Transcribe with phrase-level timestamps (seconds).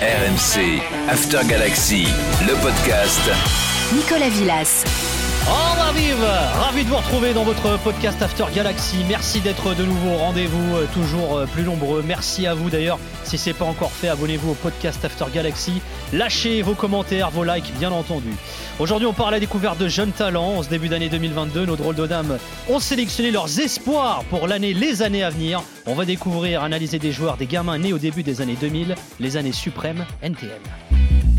[0.00, 2.06] RMC, After Galaxy,
[2.46, 3.20] le podcast.
[3.94, 4.84] Nicolas Villas.
[5.46, 6.26] Va vivre
[6.60, 8.96] Ravi de vous retrouver dans votre podcast After Galaxy.
[9.08, 12.02] Merci d'être de nouveau au rendez-vous, euh, toujours euh, plus nombreux.
[12.04, 12.98] Merci à vous d'ailleurs.
[13.22, 15.80] Si ce n'est pas encore fait, abonnez-vous au podcast After Galaxy.
[16.12, 18.30] Lâchez vos commentaires, vos likes, bien entendu.
[18.80, 20.56] Aujourd'hui, on parle à la découverte de jeunes talents.
[20.56, 22.38] En ce début d'année 2022, nos drôles de dames
[22.68, 25.62] ont sélectionné leurs espoirs pour l'année, les années à venir.
[25.86, 29.36] On va découvrir, analyser des joueurs, des gamins nés au début des années 2000, les
[29.36, 31.35] années suprêmes NTM.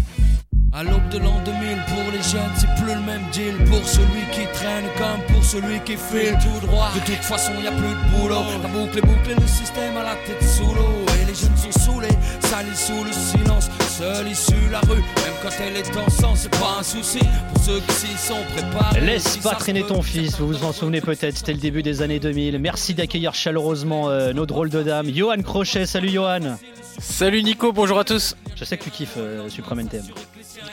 [0.74, 3.56] À l'aube de l'an 2000, pour les jeunes, c'est plus le même deal.
[3.70, 6.90] Pour celui qui traîne comme pour celui qui file tout droit.
[6.94, 8.44] De toute façon, y a plus de boulot.
[8.62, 11.06] La boucle est bouclée, le système à la tête sous l'eau.
[11.22, 12.08] Et les jeunes sont saoulés,
[12.42, 13.70] salis sous le silence.
[13.98, 17.20] Seul issu la rue, même quand elle est en sang, c'est pas un souci.
[17.54, 19.02] Pour ceux qui s'y sont préparés.
[19.02, 22.20] Laisse pas traîner ton fils, vous vous en souvenez peut-être, c'était le début des années
[22.20, 22.60] 2000.
[22.60, 25.10] Merci d'accueillir chaleureusement euh, nos drôles de dames.
[25.10, 26.58] Johan Crochet, salut Johan.
[27.00, 28.36] Salut Nico, bonjour à tous.
[28.56, 30.04] Je sais que tu kiffes euh, Supreme NTM.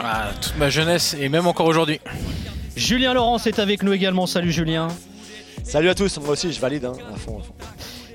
[0.01, 2.01] Ah, toute ma jeunesse et même encore aujourd'hui.
[2.77, 4.27] Julien Laurence est avec nous également.
[4.27, 4.89] Salut Julien.
[5.63, 7.39] Salut à tous, moi aussi je valide hein, à fond.
[7.39, 7.55] À fond.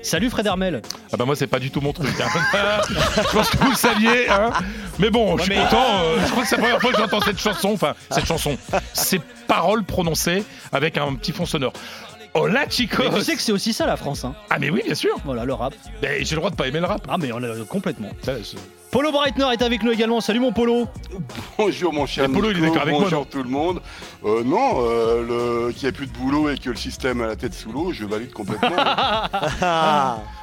[0.02, 0.80] Salut Fred Armel.
[1.12, 2.14] Ah bah moi c'est pas du tout mon truc.
[2.20, 2.28] Hein.
[2.88, 4.30] je pense que vous le saviez.
[4.30, 4.50] Hein.
[4.98, 6.02] Mais bon, je suis content.
[6.02, 7.70] Euh, je crois que c'est la première fois que j'entends cette chanson.
[7.72, 8.56] Enfin, cette chanson.
[8.94, 11.72] Ces paroles prononcées avec un petit fond sonore.
[12.32, 14.24] Oh là, Chico Tu sais que c'est aussi ça la France.
[14.24, 14.34] Hein.
[14.48, 15.16] Ah mais oui, bien sûr.
[15.24, 15.74] Voilà, le rap.
[16.00, 17.02] Mais j'ai le droit de pas aimer le rap.
[17.08, 18.10] Ah mais on l'a complètement.
[18.22, 18.32] Ça,
[18.90, 20.20] Polo Breitner est avec nous également.
[20.20, 20.88] Salut mon Polo.
[21.56, 23.80] Bonjour mon cher Polo, Nico, il est avec bonjour moi, tout le monde.
[24.24, 25.72] Euh, non, euh, le...
[25.72, 27.92] qu'il n'y a plus de boulot et que le système a la tête sous l'eau,
[27.92, 28.68] je valide complètement.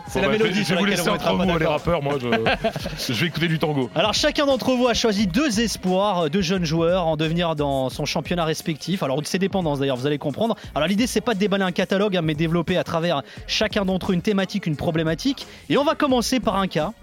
[0.08, 2.02] C'est Bon, la bah, mélodie Je vais vous laisser entre vous, les rappeurs.
[2.02, 3.90] Moi, je, je vais écouter du tango.
[3.94, 8.06] Alors chacun d'entre vous a choisi deux espoirs, deux jeunes joueurs en devenir dans son
[8.06, 9.04] championnat respectif.
[9.04, 10.56] Alors de ses dépendances d'ailleurs, vous allez comprendre.
[10.74, 14.12] Alors l'idée c'est pas de déballer un catalogue, hein, mais développer à travers chacun d'entre
[14.12, 15.46] eux une thématique, une problématique.
[15.70, 16.94] Et on va commencer par un cas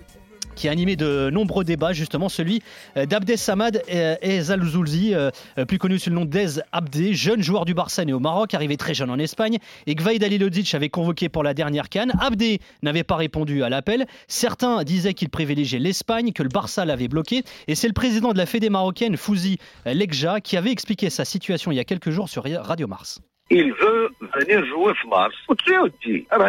[0.54, 2.62] qui a animé de nombreux débats, justement celui
[2.96, 7.14] euh, d'Abdes Samad et, et Zalzoulzi, euh, euh, plus connu sous le nom d'Ez Abdé,
[7.14, 10.74] jeune joueur du Barça né au Maroc, arrivé très jeune en Espagne, et Gvaid Alilodzic
[10.74, 12.12] avait convoqué pour la dernière canne.
[12.20, 14.06] Abdé n'avait pas répondu à l'appel.
[14.28, 18.38] Certains disaient qu'il privilégiait l'Espagne, que le Barça l'avait bloqué, et c'est le président de
[18.38, 22.28] la Fédé marocaine, Fouzi Lekja, qui avait expliqué sa situation il y a quelques jours
[22.28, 23.20] sur Radio Mars.
[23.50, 25.34] il veut venir jouer mars.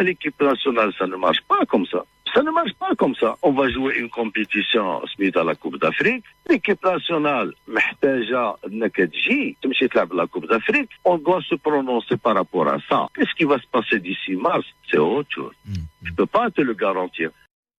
[0.04, 2.04] L'équipe nationale, ça ne marche pas comme ça.
[2.35, 3.37] Ça ne marche pas comme ça.
[3.43, 6.25] On va jouer une compétition suite à la Coupe d'Afrique.
[6.49, 10.91] L'équipe nationale, محتاجة انك تجي تمشي تلعب la Coupe d'Afrique.
[11.05, 13.09] On doit se prononcer par rapport à ça.
[13.15, 15.55] Qu'est-ce qui va se passer d'ici mars C'est autre chose.
[16.03, 17.31] Je peux pas te le garantir.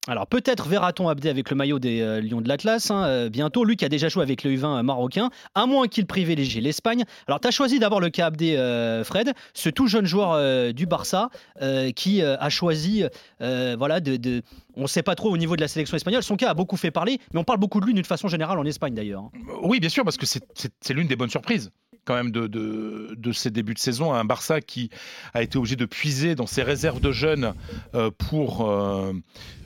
[0.08, 3.64] Alors peut-être verra-t-on Abdé avec le maillot des euh, Lions de l'Atlas hein, euh, bientôt,
[3.64, 7.04] lui qui a déjà joué avec le U20 marocain, à moins qu'il privilégie l'Espagne.
[7.26, 10.70] Alors tu as choisi d'abord le cas Abdé euh, Fred, ce tout jeune joueur euh,
[10.72, 11.30] du Barça
[11.60, 13.02] euh, qui euh, a choisi,
[13.40, 14.42] euh, voilà, de,
[14.76, 16.76] on ne sait pas trop au niveau de la sélection espagnole, son cas a beaucoup
[16.76, 19.22] fait parler, mais on parle beaucoup de lui d'une façon générale en Espagne d'ailleurs.
[19.22, 19.30] hein.
[19.62, 21.70] Oui, bien sûr, parce que c'est l'une des bonnes surprises
[22.06, 24.14] quand même de, de, de ces débuts de saison.
[24.14, 24.88] Un Barça qui
[25.34, 27.52] a été obligé de puiser dans ses réserves de jeunes
[27.94, 29.12] euh, pour, euh,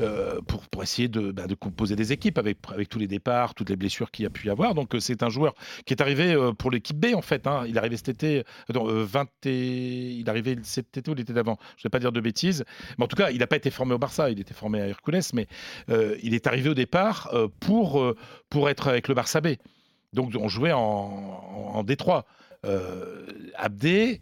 [0.00, 3.54] euh, pour, pour essayer de, bah, de composer des équipes avec, avec tous les départs,
[3.54, 4.74] toutes les blessures qu'il a pu y avoir.
[4.74, 7.46] Donc c'est un joueur qui est arrivé pour l'équipe B en fait.
[7.46, 7.64] hein.
[7.68, 11.32] Il est arrivé cet été, non, 20 et- il est arrivé cet été ou l'été
[11.32, 11.58] d'avant.
[11.76, 12.64] Je ne vais pas dire de bêtises.
[12.98, 14.88] Mais en tout cas, il n'a pas été formé au Barça, il était formé à
[14.88, 15.46] Hercules, mais
[16.22, 17.30] il est arrivé au départ
[17.60, 18.14] pour,
[18.48, 19.48] pour être avec le Barça B.
[20.12, 20.80] Donc on jouait en,
[21.74, 22.24] en, Détroit.
[22.66, 23.26] Euh,
[23.56, 24.20] Abdé,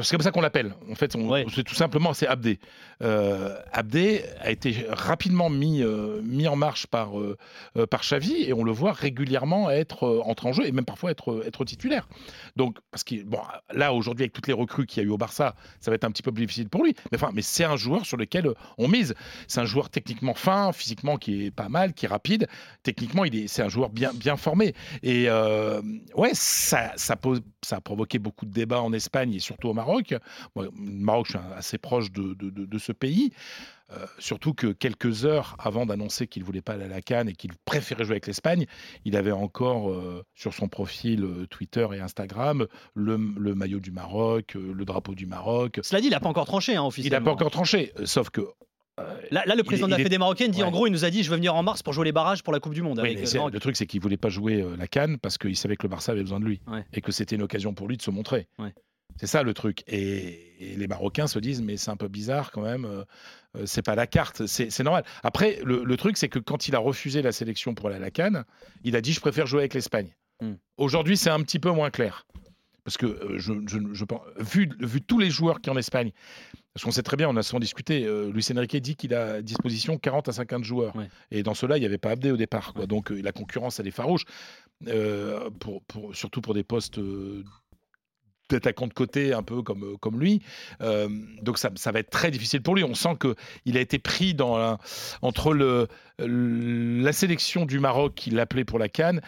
[0.00, 0.74] c'est comme ça qu'on l'appelle.
[0.90, 1.44] En fait, Ouais.
[1.54, 2.58] c'est tout simplement c'est Abdé.
[3.02, 7.36] Euh, Abdé a été rapidement mis, euh, mis en marche par, euh,
[7.76, 10.84] euh, par Xavi et on le voit régulièrement être euh, entré en jeu et même
[10.84, 12.08] parfois être, être titulaire.
[12.56, 13.40] Donc, parce que bon,
[13.72, 16.04] là aujourd'hui avec toutes les recrues qu'il y a eu au Barça, ça va être
[16.04, 16.94] un petit peu plus difficile pour lui.
[17.10, 18.48] Mais enfin, mais c'est un joueur sur lequel
[18.78, 19.14] on mise.
[19.48, 22.46] C'est un joueur techniquement fin, physiquement qui est pas mal, qui est rapide.
[22.82, 24.74] Techniquement, il est, c'est un joueur bien, bien formé.
[25.02, 25.28] Et
[26.14, 29.74] ouais, ça, ça, pose, ça a provoqué beaucoup de débats en Espagne et surtout au
[29.74, 29.81] Maroc.
[30.54, 33.32] Moi, le Maroc, je suis assez proche de, de, de- de ce pays.
[33.92, 37.34] Euh, surtout que quelques heures avant d'annoncer qu'il voulait pas aller à la Cannes et
[37.34, 38.64] qu'il préférait jouer avec l'Espagne,
[39.04, 43.90] il avait encore euh, sur son profil euh, Twitter et Instagram le, le maillot du
[43.90, 45.80] Maroc, le drapeau du Maroc.
[45.82, 47.18] Cela dit, il n'a pas encore tranché hein, Il officiellement.
[47.18, 48.40] n'a pas encore tranché, sauf que
[49.30, 50.68] Là, là, le président il de la Fédé marocaine dit Ouais.
[50.68, 52.42] en gros, il nous a dit je veux venir en mars pour jouer les barrages
[52.42, 53.00] pour la Coupe du Monde.
[53.00, 53.52] Avec, Maroc.
[53.52, 56.12] le truc, c'est qu'il voulait pas jouer la Cannes parce qu'il savait que le Barça
[56.12, 56.84] avait besoin de lui Ouais.
[56.92, 58.48] et que c'était une occasion pour lui de se montrer.
[58.58, 58.72] Ouais.
[59.18, 59.82] C'est ça le truc.
[59.86, 62.84] Et, et les Marocains se disent, mais c'est un peu bizarre quand même.
[62.84, 63.04] euh,
[63.56, 65.04] euh, c'est pas la carte, c'est normal.
[65.22, 68.00] Après, le, le truc, c'est que quand il a refusé la sélection pour aller à
[68.00, 68.44] la Cannes,
[68.84, 70.14] il a dit, je préfère jouer avec l'Espagne.
[70.40, 70.54] Hmm.
[70.78, 72.26] Aujourd'hui, c'est un petit peu moins clair.
[72.84, 76.10] Parce que euh, je, je- je pense, vu, vu tous les joueurs qui en Espagne,
[76.74, 79.34] Parce qu'on sait très bien, on a souvent discuté, euh, Luis Enrique dit qu'il a
[79.34, 80.96] à disposition 40 à 50 joueurs.
[80.96, 81.08] Ouais.
[81.30, 82.72] Et dans cela, il n'y avait pas Abdé au départ.
[82.72, 82.80] Quoi.
[82.82, 82.86] Ouais.
[82.88, 84.24] Donc la concurrence, elle est farouche.
[84.88, 87.44] Euh, pour, pour- surtout pour des postes euh,
[88.52, 90.42] d'attaquant de côté, un peu comme, euh, comme lui.
[90.80, 91.08] Euh,
[91.42, 92.84] donc ça, ça va être très difficile pour lui.
[92.84, 94.78] On sent qu'il a été pris dans
[95.22, 95.88] entre le,
[96.18, 99.20] la sélection du Maroc qu'il appelait pour la Cannes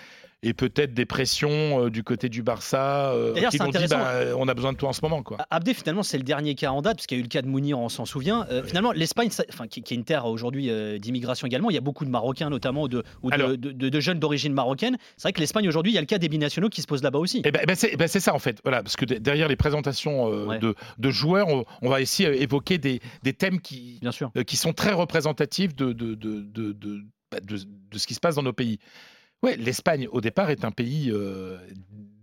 [0.44, 4.46] et peut-être des pressions euh, du côté du Barça euh, qui l'ont dit bah, on
[4.46, 5.22] a besoin de toi en ce moment.
[5.22, 5.38] Quoi.
[5.50, 7.42] Abdé, finalement, c'est le dernier cas en date, parce qu'il y a eu le cas
[7.42, 8.46] de Mounir, on s'en souvient.
[8.50, 11.78] Euh, Finalement, l'Espagne, enfin, qui, qui est une terre aujourd'hui euh, d'immigration également, il y
[11.78, 14.52] a beaucoup de Marocains notamment, ou de, ou de, Alors- de- de- de jeunes d'origine
[14.52, 14.96] marocaine.
[15.16, 17.02] C'est vrai que l'Espagne aujourd'hui, il y a le cas des binationaux qui se posent
[17.02, 17.42] là-bas aussi.
[17.44, 19.16] Eh ben, eh ben, c'est eh ben, c'est ça en fait, voilà, parce que de-
[19.16, 20.58] derrière les présentations euh, Ouais.
[20.58, 24.30] de, joueurs, on, on va ici euh, évoquer des, des thèmes qui, Bien sûr.
[24.36, 27.00] euh, qui sont très représentatifs de, de, de, de, de-
[27.30, 28.78] bah, de- de ce qui se passe dans nos pays.
[29.44, 31.58] Ouais, l'Espagne au départ est un pays euh,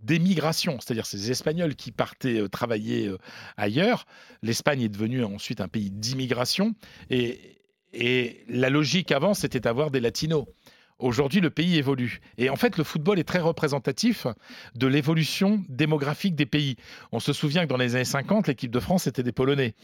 [0.02, 3.16] d'émigration, c'est-à-dire ces Espagnols qui partaient euh, travailler euh,
[3.56, 4.06] ailleurs.
[4.42, 6.74] L'Espagne est devenue ensuite un pays d'immigration
[7.10, 7.60] et,
[7.92, 10.46] et la logique avant c'était d'avoir des latinos.
[11.02, 12.20] Aujourd'hui, le pays évolue.
[12.38, 14.26] Et en fait, le football est très représentatif
[14.74, 16.76] de l'évolution démographique des pays.
[17.12, 19.74] On se souvient que dans les années 50, l'équipe de France, c'était des Polonais.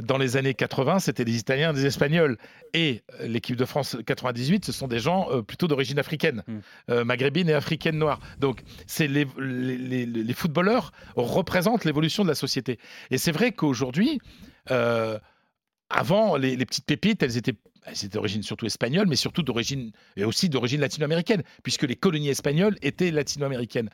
[0.00, 2.38] Dans les années 80, c'était des Italiens, des Espagnols.
[2.74, 6.58] Et euh, l'équipe de France 98, ce sont des gens euh, plutôt d'origine africaine, Mm.
[6.90, 8.20] euh, maghrébine et africaine noire.
[8.38, 12.78] Donc, c'est les, les- les- les footballeurs représentent l'évolution de la société.
[13.10, 14.20] Et c'est vrai qu'aujourd'hui,
[14.70, 15.18] euh,
[15.90, 17.54] avant, les, les petites pépites, elles étaient,
[17.88, 22.28] elles étaient d'origine surtout espagnole, mais surtout d'origine et aussi d'origine latino-américaine, puisque les colonies
[22.28, 23.90] espagnoles étaient latino-américaines.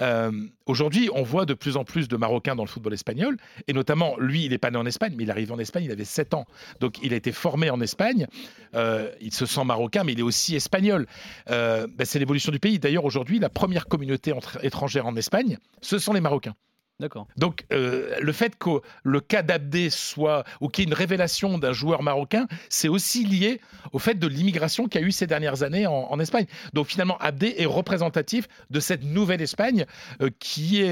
[0.00, 0.30] Euh,
[0.66, 3.36] Aujourd'hui, on voit de plus en plus de Marocains dans le football espagnol,
[3.68, 5.92] et notamment, lui, il n'est pas né en Espagne, mais il arrive en Espagne, il
[5.92, 6.44] avait 7 ans.
[6.80, 8.26] Donc, il a été formé en Espagne.
[8.74, 11.06] Euh, il se sent marocain, mais il est aussi espagnol.
[11.50, 12.80] Euh, ben, c'est l'évolution du pays.
[12.80, 14.32] D'ailleurs, aujourd'hui, la première communauté
[14.62, 16.54] étrangère en Espagne, ce sont les Marocains.
[16.98, 17.26] D'accord.
[17.36, 21.58] Donc, euh, le fait que le cas d'Abdé soit, ou qu'il y ait une révélation
[21.58, 23.60] d'un joueur marocain, c'est aussi lié
[23.92, 26.46] au fait de l'immigration qu'il y a eu ces dernières années en, Espagne.
[26.72, 29.84] Donc, finalement, Abdé est représentatif de cette nouvelle Espagne
[30.22, 30.82] euh, qui,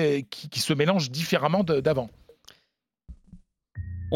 [0.55, 2.11] se mélange différemment d'avant.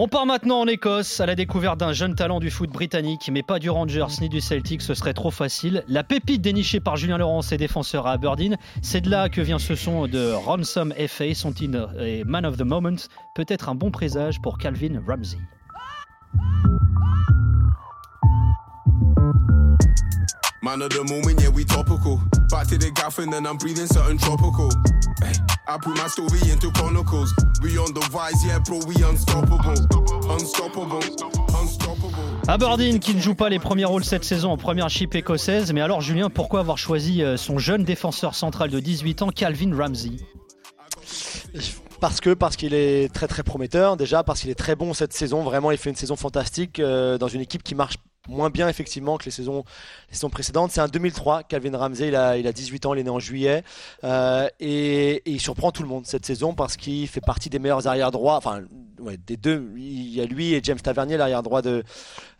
[0.00, 3.42] On part maintenant en Écosse à la découverte d'un jeune talent du foot britannique, mais
[3.42, 5.82] pas du Rangers ni du Celtic, ce serait trop facile.
[5.88, 9.58] La pépite dénichée par Julien Laurent, ses défenseurs à Aberdeen, c'est de là que vient
[9.58, 12.94] ce son de Ransom FA, son titre est Man of the Moment,
[13.34, 15.38] peut-être un bon présage pour Calvin Ramsey.
[20.68, 22.20] Man of the moment, yeah, we topical.
[22.50, 24.68] Back to the gaff and then I'm breathing something tropical.
[25.24, 25.32] Hey,
[25.66, 27.32] I put my story into chronicles.
[27.62, 29.80] We on the rise, yeah, bro, we unstoppable.
[30.30, 31.00] Unstoppable.
[31.58, 32.12] Unstoppable.
[32.48, 35.80] Aberdeen qui ne joue pas les premiers rôles cette saison en première chip écossaise, mais
[35.80, 40.18] alors Julien, pourquoi avoir choisi euh, son jeune défenseur central de 18 ans, Calvin Ramsey?
[41.98, 45.12] Parce que parce qu'il est très très prometteur déjà parce qu'il est très bon cette
[45.12, 47.96] saison vraiment il fait une saison fantastique euh, dans une équipe qui marche
[48.28, 49.64] moins bien effectivement que les saisons,
[50.30, 50.70] précédentes.
[50.70, 53.18] C'est un 2003, Calvin Ramsey, il a, il a 18 ans, il est né en
[53.18, 53.64] juillet.
[54.04, 57.86] Euh, et, il surprend tout le monde cette saison parce qu'il fait partie des meilleurs
[57.86, 58.62] arrière droits, enfin
[59.26, 61.84] des deux, il y a lui et James Tavernier, l'arrière droit de,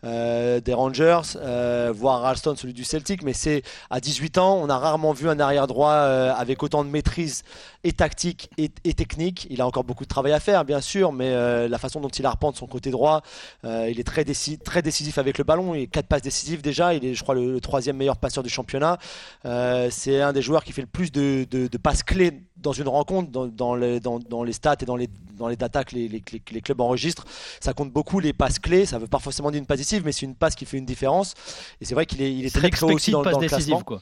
[0.05, 4.69] euh, des Rangers, euh, voire Ralston, celui du Celtic, mais c'est à 18 ans, on
[4.69, 7.43] a rarement vu un arrière droit euh, avec autant de maîtrise
[7.83, 9.47] et tactique et, technique.
[9.49, 11.29] Il a encore beaucoup de travail à faire, bien sûr, mais
[11.69, 13.21] la façon dont il arpente son côté droit,
[13.63, 15.73] il est très, déci- très décisif avec le ballon.
[15.73, 16.93] Il est quatre passes décisives déjà.
[16.93, 18.97] Il est, je crois, le, troisième meilleur passeur du championnat.
[19.45, 23.47] C'est un des joueurs qui fait le plus de passes clés dans une rencontre, dans,
[23.47, 26.23] dans les, dans- dans les stats et dans les, dans les datas que les, les-
[26.31, 27.25] les- les clubs enregistrent.
[27.61, 28.85] Ça compte beaucoup les passes clés.
[28.85, 30.85] Ça veut pas forcément dire une passe décisive, mais c'est une passe qui fait une
[30.85, 31.33] différence.
[31.81, 33.81] Et c'est vrai qu'il est, il est C'est très haut aussi dans, passe le classement.
[33.81, 34.01] quoi.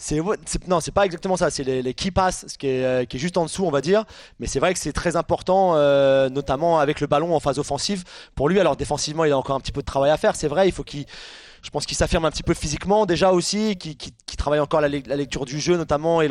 [0.00, 0.20] C'est
[0.68, 1.50] non, c'est pas exactement ça.
[1.50, 3.70] C'est les, les key passes, ce qui est, euh, qui est juste en dessous, on
[3.70, 4.04] va dire.
[4.38, 8.04] Mais c'est vrai que c'est très important, euh, notamment avec le ballon en phase offensive.
[8.36, 10.36] Pour lui, alors défensivement, il a encore un petit peu de travail à faire.
[10.36, 11.04] C'est vrai, il faut qu'il,
[11.62, 14.80] je pense qu'il s'affirme un petit peu physiquement déjà aussi, qu'il qu'il- qu'il travaille encore
[14.80, 16.28] la, le- la lecture du jeu notamment et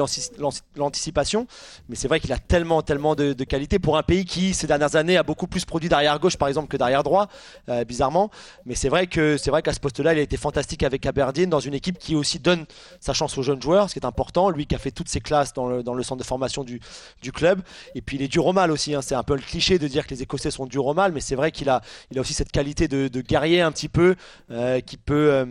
[0.78, 1.48] l'anticipation.
[1.90, 4.68] Mais c'est vrai qu'il a tellement, tellement de, de qualité pour un pays qui ces
[4.68, 7.28] dernières années a beaucoup plus produit d'arrière gauche par exemple que d'arrière droit,
[7.70, 8.30] euh, bizarrement.
[8.66, 11.50] Mais c'est vrai que c'est vrai qu'à ce poste-là, il a été fantastique avec Aberdeen
[11.50, 12.66] dans une équipe qui aussi donne
[13.00, 14.50] sa chance aux jeunes joueurs, ce qui est important.
[14.50, 16.80] Lui qui a fait toutes ses classes dans le, centre de formation du,
[17.34, 17.62] club.
[17.94, 18.96] Et puis il est dur au mal aussi.
[18.96, 19.02] hein.
[19.02, 21.20] C'est un peu le cliché de dire que les Écossais sont durs au mal, mais
[21.20, 21.82] c'est vrai qu'il a,
[22.16, 24.16] aussi cette qualité de, de guerrier un petit peu
[24.52, 25.27] euh, qui peut.
[25.28, 25.46] Euh,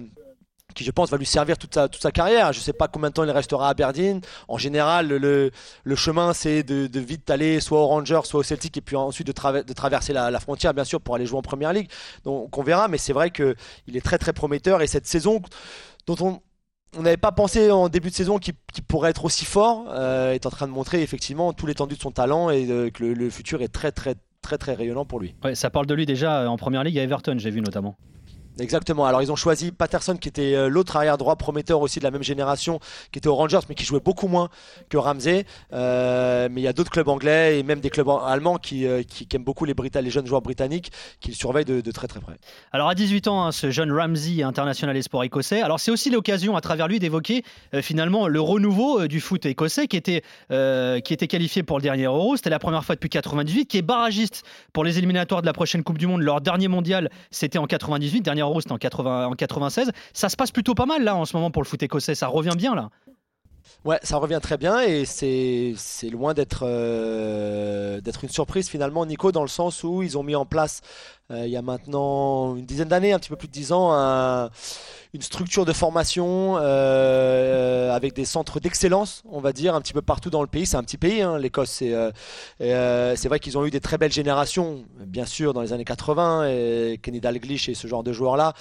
[0.76, 2.52] qui je pense va lui servir toute sa, carrière.
[2.52, 4.21] Je sais pas combien de temps il restera à Aberdeen.
[4.47, 5.50] En général, le,
[5.97, 9.33] chemin c'est de, vite aller soit aux Rangers, soit au Celtic, et puis ensuite de,
[9.33, 11.88] traver- de traverser la, frontière, bien sûr, pour aller jouer en Première Ligue.
[12.25, 13.56] Donc on verra, mais c'est vrai que
[13.88, 15.40] il est très très prometteur et cette saison
[16.06, 16.40] dont
[16.97, 20.33] on n'avait pas pensé en début de saison qu'il qu'il pourrait être aussi fort, euh,
[20.33, 23.30] est en train de montrer effectivement tout l'étendue de son talent et euh, que le,
[23.30, 25.35] futur est très très très très rayonnant pour lui.
[25.42, 27.97] Ouais, ça parle de lui déjà en première ligue à Everton, j'ai vu notamment.
[28.58, 29.04] Exactement.
[29.04, 32.10] Alors ils ont choisi Patterson qui était euh, l'autre arrière droit prometteur aussi de la
[32.10, 32.80] même génération,
[33.12, 34.48] qui était aux Rangers mais qui jouait beaucoup moins
[34.88, 35.44] que Ramsey.
[35.72, 39.02] Euh, mais il y a d'autres clubs anglais et même des clubs allemands qui, euh,
[39.02, 39.75] qui, aiment beaucoup les,
[40.10, 42.34] jeunes joueurs britanniques, qui le surveillent de, très très près.
[42.72, 45.60] Alors à 18 ans, hein, ce jeune Ramsey, international espoir écossais.
[45.60, 47.42] Alors c'est aussi l'occasion à travers lui d'évoquer
[47.82, 52.36] finalement le renouveau du foot écossais qui était, qui était qualifié pour le dernier Euro.
[52.36, 55.82] C'était la première fois depuis 98, qui est barragiste pour les éliminatoires de la prochaine
[55.82, 56.22] Coupe du Monde.
[56.22, 59.91] Leur dernier mondial, c'était en 98, dernier C'était en, 80 en 96.
[60.12, 62.15] Ça se passe plutôt pas mal là en ce moment pour le foot écossais.
[62.15, 62.91] Ça revient bien là.
[63.85, 65.75] Ouais, ça revient très bien et c'est
[66.11, 70.35] loin d'être euh, d'être une surprise finalement, Nico, dans le sens où ils ont mis
[70.35, 70.81] en place
[71.30, 74.50] il y a maintenant une dizaine d'années, un petit peu plus de dix ans, un-
[75.14, 80.02] une structure de formation euh, avec des centres d'excellence, on va dire, un petit peu
[80.02, 80.66] partout dans le pays.
[80.66, 81.71] C'est un petit pays, hein, l'Écosse.
[81.71, 82.11] C'est euh,
[82.61, 86.49] euh, vrai qu'ils ont eu des très belles générations, bien sûr, dans les années 80.
[86.49, 88.52] Et Kenny Dalglish et ce genre de joueurs-là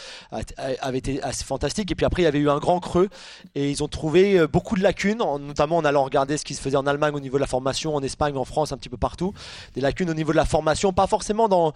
[0.81, 1.91] avaient été assez fantastiques.
[1.91, 3.10] Et puis après, il y avait eu un grand creux
[3.53, 6.53] et ils ont trouvé euh, beaucoup de lacunes, en- notamment en allant regarder ce qui
[6.55, 8.89] se faisait en Allemagne au niveau de la formation, en Espagne, en France, un petit
[8.89, 9.34] peu partout.
[9.74, 11.74] Des lacunes au niveau de la formation, pas forcément dans,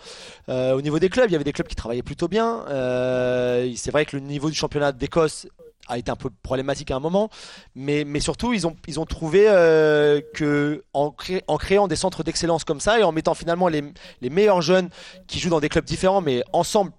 [0.47, 1.29] euh, au niveau des clubs.
[1.29, 2.65] Il y avait des clubs qui travaillaient plutôt bien.
[2.69, 5.47] Euh, c'est vrai que le niveau du championnat d'Écosse
[5.87, 7.29] a été un peu problématique à un moment,
[7.75, 13.03] mais, surtout ils ont, ils ont trouvé euh, créant des centres d'excellence comme ça et
[13.03, 13.83] en mettant finalement les,
[14.21, 14.89] les meilleurs jeunes
[15.27, 16.91] qui jouent dans des clubs différents, mais ensemble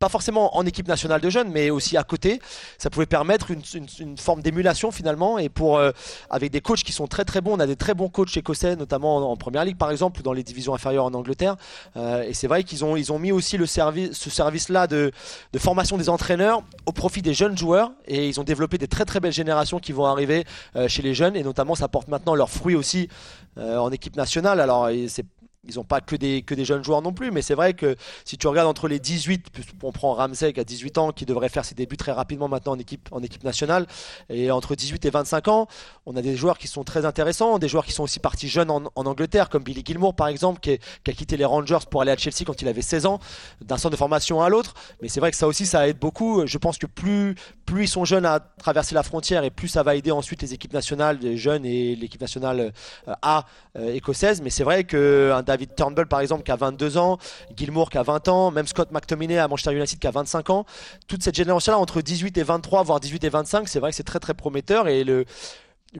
[0.00, 2.40] pas forcément en équipe nationale de jeunes, mais aussi à côté.
[2.78, 5.38] Ça pouvait permettre une, forme d'émulation finalement.
[5.38, 5.92] Et pour euh,
[6.30, 8.76] avec des coachs qui sont très très bons, on a des très bons coachs écossais,
[8.76, 11.56] notamment en, en première ligue par exemple, ou dans les divisions inférieures en Angleterre.
[11.96, 15.12] Euh, et c'est vrai qu'ils ont ils ont mis aussi le service, ce service-là de,
[15.52, 17.92] de formation des entraîneurs au profit des jeunes joueurs.
[18.08, 21.12] Et ils ont développé des très très belles générations qui vont arriver euh, chez les
[21.12, 21.36] jeunes.
[21.36, 23.08] Et notamment, ça porte maintenant leurs fruits aussi
[23.56, 24.60] en équipe nationale.
[24.60, 25.26] Alors c'est
[25.68, 27.96] ils n'ont pas que des, que des jeunes joueurs non plus, mais c'est vrai que
[28.24, 31.26] si tu regardes entre les 18, puis on prend Ramsey qui a 18 ans, qui
[31.26, 33.86] devrait faire ses débuts très rapidement maintenant en équipe, en équipe nationale,
[34.30, 35.68] et entre 18 et 25 ans,
[36.06, 38.70] on a des joueurs qui sont très intéressants, des joueurs qui sont aussi partis jeunes
[38.70, 42.16] en, Angleterre, comme Billy Gilmour par exemple, qui a quitté les Rangers pour aller à
[42.16, 43.20] Chelsea quand il avait 16 ans,
[43.60, 44.74] d'un centre de formation à l'autre.
[45.02, 46.46] Mais c'est vrai que ça aussi, ça aide beaucoup.
[46.46, 47.34] Je pense que plus,
[47.66, 50.54] plus ils sont jeunes à traverser la frontière et plus ça va aider ensuite les
[50.54, 52.72] équipes nationales, les jeunes et l'équipe nationale
[53.08, 53.44] euh, A
[53.76, 54.40] euh, écossaise.
[54.42, 57.18] Mais c'est vrai qu'un David Turnbull, par exemple, qui a 22 ans,
[57.56, 60.64] Gilmour qui a 20 ans, même Scott McTominay à Manchester United qui a 25 ans,
[61.08, 64.04] toute cette génération-là, entre 18 et 23, voire 18 et 25, c'est vrai que c'est
[64.04, 65.24] très très prometteur et le.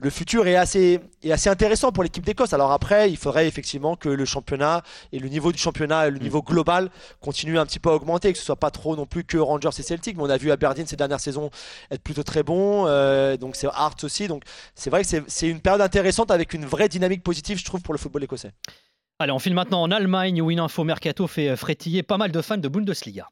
[0.01, 2.53] Le futur est assez, est assez intéressant pour l'équipe d'Écosse.
[2.53, 6.41] Alors après, il faudrait effectivement que le championnat et le niveau du championnat, le niveau
[6.41, 6.89] global,
[7.19, 9.77] continuent un petit peu à augmenter, que ce soit pas trop non plus que Rangers
[9.77, 10.15] et Celtic.
[10.15, 11.49] Mais on a vu Aberdeen ces dernières saisons
[11.91, 12.85] être plutôt très bon.
[12.87, 14.29] euh, donc c'est Hearts aussi.
[14.29, 14.43] Donc
[14.75, 17.93] c'est vrai que c'est une période intéressante avec une vraie dynamique positive, je trouve, pour
[17.93, 18.53] le football écossais.
[19.21, 22.31] Allez, on file maintenant en Allemagne où une info mercato fait euh, frétiller pas mal
[22.31, 23.29] de fans de Bundesliga.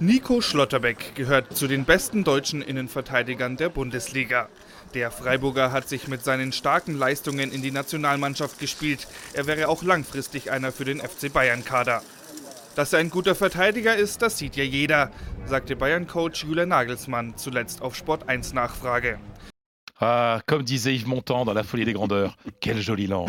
[0.00, 4.48] Nico Schlotterbeck gehört zu den besten deutschen Innenverteidigern der Bundesliga.
[4.94, 9.06] Der Freiburger hat sich mit seinen starken Leistungen in die Nationalmannschaft gespielt.
[9.32, 12.02] Er wäre auch langfristig einer für den FC Bayern-Kader.
[12.74, 15.12] Dass er ein guter Verteidiger ist, das sieht ja jeder,
[15.46, 19.20] sagte Bayern-Coach Julian Nagelsmann zuletzt auf Sport 1 Nachfrage.
[20.00, 23.28] Ah, comme disait Yves Montand dans La Folie des Grandeurs, quelle jolie langue.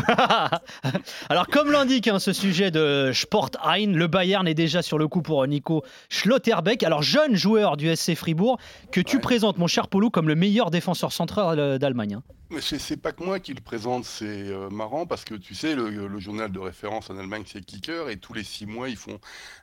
[1.30, 5.10] Alors, comme l'indique hein, ce sujet de Sport Ein, le Bayern est déjà sur le
[5.10, 6.84] coup pour Nico Schlotterbeck.
[6.84, 8.58] Alors, jeune joueur du SC Fribourg,
[8.92, 12.16] que tu présentes, mon cher Polo, comme le meilleur défenseur central euh, d'Allemagne.
[12.16, 12.24] hein.
[12.60, 16.20] C'est pas que moi qui le présente, c'est euh, marrant parce que tu sais, le,
[16.20, 19.20] journal de référence en Allemagne, c'est Kicker, et tous les six mois, ils font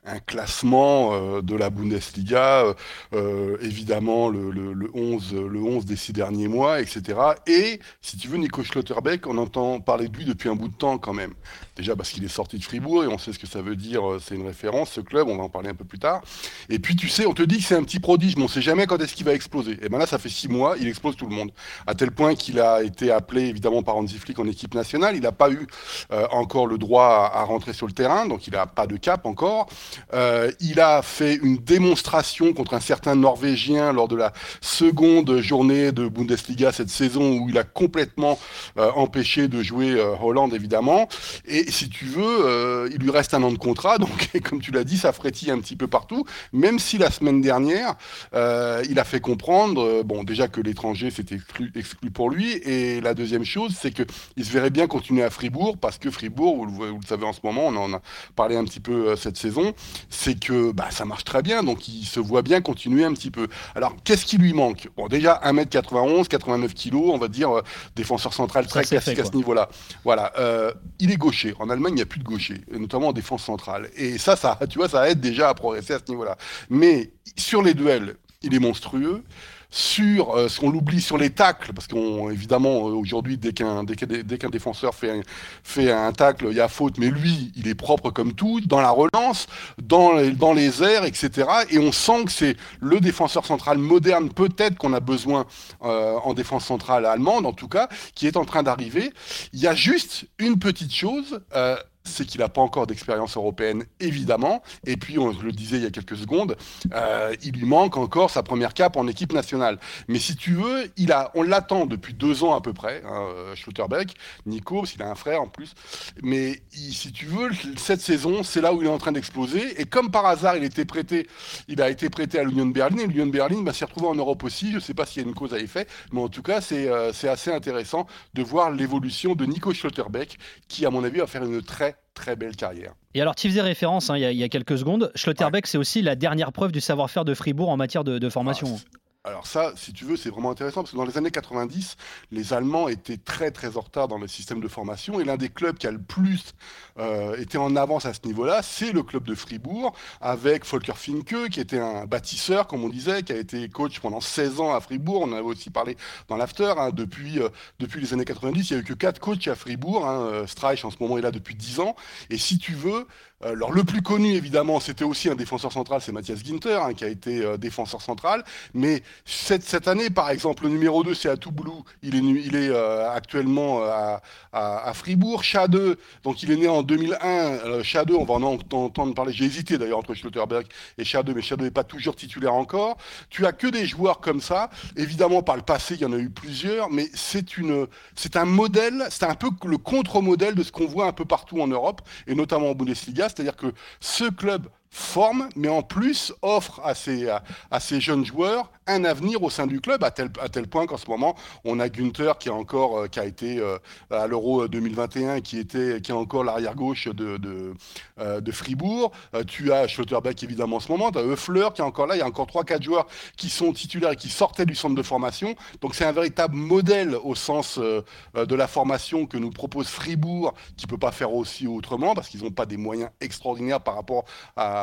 [0.06, 2.74] un classement euh, de la Bundesliga,
[3.12, 7.18] euh, évidemment le, le, le 11, le 11 des six derniers mois, etc.
[7.46, 10.76] Et si tu veux, Nico Schlotterbeck, on entend parler de lui depuis un bout de
[10.76, 11.34] temps quand même.
[11.76, 14.02] Déjà parce qu'il est sorti de Fribourg et on sait ce que ça veut dire,
[14.20, 16.22] c'est une référence, ce club, on va en parler un peu plus tard.
[16.70, 18.62] Et puis tu sais, on te dit que c'est un petit prodige, mais on sait
[18.62, 19.78] jamais quand est-ce qu'il va exploser.
[19.82, 21.50] Et ben là, ça fait six mois, il explose tout le monde.
[21.86, 25.16] À tel point qu'il a été appelé évidemment par Hansi Flick en équipe nationale.
[25.16, 25.66] Il n'a pas eu
[26.12, 29.26] euh, encore le droit à, rentrer sur le terrain, donc il n'a pas de cap
[29.26, 29.68] encore.
[30.14, 35.92] Euh, il a fait une démonstration contre un certain Norvégien lors de la seconde journée
[35.92, 38.38] de Bundesliga cette saison où il a complètement
[38.78, 41.08] euh, empêché de jouer Hollande évidemment.
[41.46, 44.84] Et si tu veux, il lui reste un an de contrat, donc comme tu l'as
[44.84, 46.24] dit, ça frétille un petit peu partout.
[46.52, 47.94] Même si la semaine dernière,
[48.34, 51.38] il a fait comprendre, bon déjà que l'étranger c'était
[51.74, 55.78] exclu pour lui, Et la deuxième chose, c'est qu'il se verrait bien continuer à Fribourg,
[55.78, 58.02] parce que Fribourg, vous, le- vous le savez en ce moment, on en a
[58.36, 59.72] parlé un petit peu euh, cette saison,
[60.10, 63.30] c'est que bah, ça marche très bien, donc il se voit bien continuer un petit
[63.30, 63.48] peu.
[63.74, 64.88] Alors, qu'est-ce qui lui manque?
[64.98, 67.62] Bon, déjà, 1m91, 89 kg, on va dire, euh,
[67.96, 69.70] défenseur central très classique fait, à ce niveau-là.
[70.04, 71.54] Voilà, euh, il est gaucher.
[71.60, 73.88] En Allemagne, il n'y a plus de gaucher, notamment en défense centrale.
[73.96, 76.36] Et ça, ça, tu vois, ça aide déjà à progresser à ce niveau-là.
[76.68, 79.24] Mais sur les duels, il est monstrueux.
[79.70, 84.48] Sur euh, ce qu'on l'oublie sur les tacles, parce qu'évidemment aujourd'hui dès qu'un dès qu'un
[84.48, 88.62] défenseur fait un, tacle, il y a faute, mais lui il est propre comme tout
[88.62, 89.46] dans la relance,
[89.82, 91.48] dans les, dans les airs, etc.
[91.68, 95.44] Et on sent que c'est le défenseur central moderne peut-être qu'on a besoin
[95.84, 99.12] euh, en défense centrale allemande en tout cas, qui est en train d'arriver.
[99.52, 101.40] Il y a juste une petite chose.
[101.54, 101.76] euh,
[102.08, 104.62] c'est qu'il n'a pas encore d'expérience européenne, évidemment.
[104.86, 106.56] Et puis, on le disait il y a quelques secondes,
[106.92, 109.78] euh, il lui manque encore sa première cape en équipe nationale.
[110.08, 113.28] Mais si tu veux, il a, on l'attend depuis deux ans à peu près, hein,
[113.54, 114.14] Schlotterbeck,
[114.46, 115.74] Nico, qu'il a un frère en plus.
[116.22, 119.80] Mais si tu veux, cette saison, c'est là où il est en train d'exploser.
[119.80, 121.28] Et comme par hasard, il était prêté,
[121.68, 122.98] il a été prêté à l'Union de Berlin.
[122.98, 124.70] Et l'Union de Berlin bah, s'est retrouvé en Europe aussi.
[124.70, 126.60] Je ne sais pas s'il y a une cause à effet, mais en tout cas,
[126.60, 130.38] c'est euh, assez intéressant de voir l'évolution de Nico Schlotterbeck,
[130.68, 132.94] qui, à mon avis, va faire une très très belle carrière.
[133.14, 135.10] Et alors, tu faisais référence hein, il, y a, il y a quelques secondes.
[135.14, 138.78] Schlotterbeck, c'est aussi la dernière preuve du savoir-faire de Fribourg en matière de, de formation.
[139.24, 141.96] Alors ça, si tu veux, c'est vraiment intéressant parce que dans les années 90,
[142.30, 145.50] les Allemands étaient très très en retard dans le système de formation et l'un des
[145.50, 146.54] clubs qui a le plus
[146.98, 151.50] euh, été en avance à ce niveau-là, c'est le club de Fribourg avec Volker Finke
[151.50, 154.80] qui était un bâtisseur, comme on disait, qui a été coach pendant 16 ans à
[154.80, 155.22] Fribourg.
[155.22, 155.96] On en avait aussi parlé
[156.28, 156.72] dans l'after.
[156.78, 156.90] hein.
[156.90, 157.48] depuis, euh,
[157.80, 160.06] depuis les années 90, il n'y a eu que quatre coachs à Fribourg.
[160.06, 160.20] Hein.
[160.22, 161.96] Euh, Streich en ce moment est là depuis 10 ans.
[162.30, 163.06] Et si tu veux,
[163.44, 167.04] alors le plus connu évidemment, c'était aussi un défenseur central, c'est Mathias Ginter hein, qui
[167.04, 168.42] a été euh, défenseur central.
[168.74, 171.84] Mais cette, cette année, par exemple, le numéro 2, c'est Atoublou.
[172.02, 174.16] Il est, il est euh, actuellement euh,
[174.52, 175.44] à, à, Fribourg.
[175.44, 177.16] Chade, donc il est né en 2001.
[177.28, 179.32] Euh, Chade, on va en ent- entendre parler.
[179.32, 180.66] J'ai hésité d'ailleurs entre Schlotterberg
[180.98, 182.96] et Chade, mais Chade n'est pas toujours titulaire encore.
[183.30, 184.68] Tu as que des joueurs comme ça.
[184.96, 189.24] Évidemment, par le passé, il y en a eu plusieurs, mais c'est un modèle, c'est
[189.24, 192.70] un peu le contre-modèle de ce qu'on voit un peu partout en Europe, et notamment
[192.70, 193.27] en Bundesliga.
[193.28, 198.70] C'est-à-dire que ce club forme, mais en plus offre à ces, à, ces jeunes joueurs
[198.86, 201.78] un avenir au sein du club, à tel, à tel point qu'en ce moment, on
[201.78, 203.78] a Günther qui, encore, euh, qui a été euh,
[204.10, 207.74] à l'Euro 2021, qui, était, qui est encore l'arrière-gauche de, de,
[208.20, 209.12] euh, de Fribourg.
[209.34, 212.16] Euh, tu as Schlotterbeck évidemment en ce moment, tu as Höfler qui est encore là,
[212.16, 215.02] il y a encore 3-4 joueurs qui sont titulaires et qui sortaient du centre de
[215.02, 215.54] formation.
[215.80, 218.02] Donc c'est un véritable modèle au sens euh,
[218.36, 222.14] euh, de la formation que nous propose Fribourg, qui ne peut pas faire aussi autrement,
[222.14, 224.24] parce qu'ils n'ont pas des moyens extraordinaires par rapport
[224.56, 224.77] à,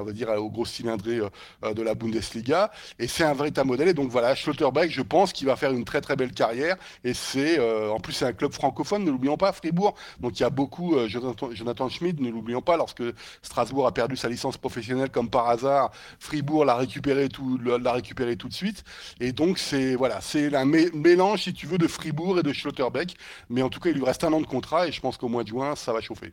[0.00, 1.28] on va dire, aux grosses cylindrées euh,
[1.64, 2.70] euh, de la Bundesliga.
[2.98, 3.88] Et c'est un véritable modèle.
[3.88, 6.76] Et donc voilà, Schlotterbeck, je pense qu'il va faire une très très belle carrière.
[7.04, 9.94] Et c'est, euh, en plus, c'est un club francophone, ne l'oublions pas, Fribourg.
[10.20, 13.02] Donc il y a beaucoup, Jonathan, Jonathan Schmidt, ne l'oublions pas, lorsque
[13.42, 18.36] Strasbourg a perdu sa licence professionnelle comme par hasard, Fribourg l'a récupéré tout, l'a récupéré
[18.36, 18.84] tout de suite.
[19.20, 22.52] Et donc c'est voilà, c'est un mé- mélange, si tu veux, de Fribourg et de
[22.52, 23.14] Schlotterbeck.
[23.48, 25.28] Mais en tout cas, il lui reste un an de contrat et je pense qu'au
[25.28, 26.32] mois de juin, ça va chauffer.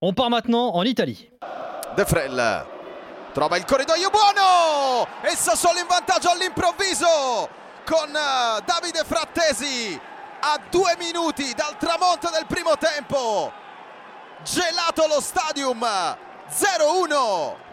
[0.00, 1.28] On part maintenant en Italie.
[1.96, 2.66] De Frel
[3.32, 7.48] trova il corridoio buono e Sassuolo in vantaggio all'improvviso
[7.84, 10.00] con eh, Davide Frattesi
[10.40, 13.52] a due minuti dal tramonto del primo tempo.
[14.44, 15.84] Gelato lo stadium
[16.48, 17.67] 0-1.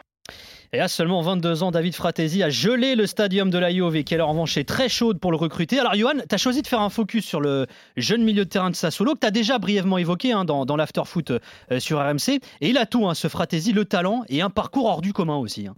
[0.75, 4.13] Et à seulement 22 ans, David Fratesi a gelé le stadium de la Juve, qui
[4.13, 5.79] alors en revanche est très chaude pour le recruter.
[5.79, 8.71] Alors Johan, tu as choisi de faire un focus sur le jeune milieu de terrain
[8.71, 12.41] de Sassuolo, que tu as déjà brièvement évoqué hein, dans, dans l'after-foot euh, sur RMC.
[12.59, 15.38] Et il a tout, hein, ce Fratesi, le talent et un parcours hors du commun
[15.38, 15.65] aussi.
[15.65, 15.75] hein.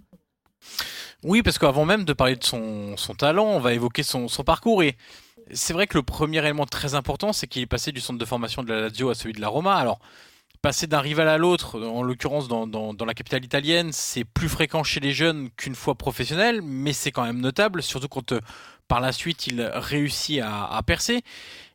[1.23, 4.81] Oui, parce qu'avant même de parler de son, talent, on va évoquer son, son parcours.
[4.81, 4.97] Et
[5.51, 8.25] c'est vrai que le premier élément très important, c'est qu'il est passé du centre de
[8.25, 9.75] formation de la Lazio à celui de la Roma.
[9.75, 9.99] Alors,
[10.67, 14.99] passer d'un rival à l'autre, en l'occurrence dans, la capitale italienne, c'est plus fréquent chez
[14.99, 18.41] les jeunes qu'une fois professionnel, mais c'est quand même notable, surtout quand euh,
[18.87, 21.23] par la suite il réussit à, percer.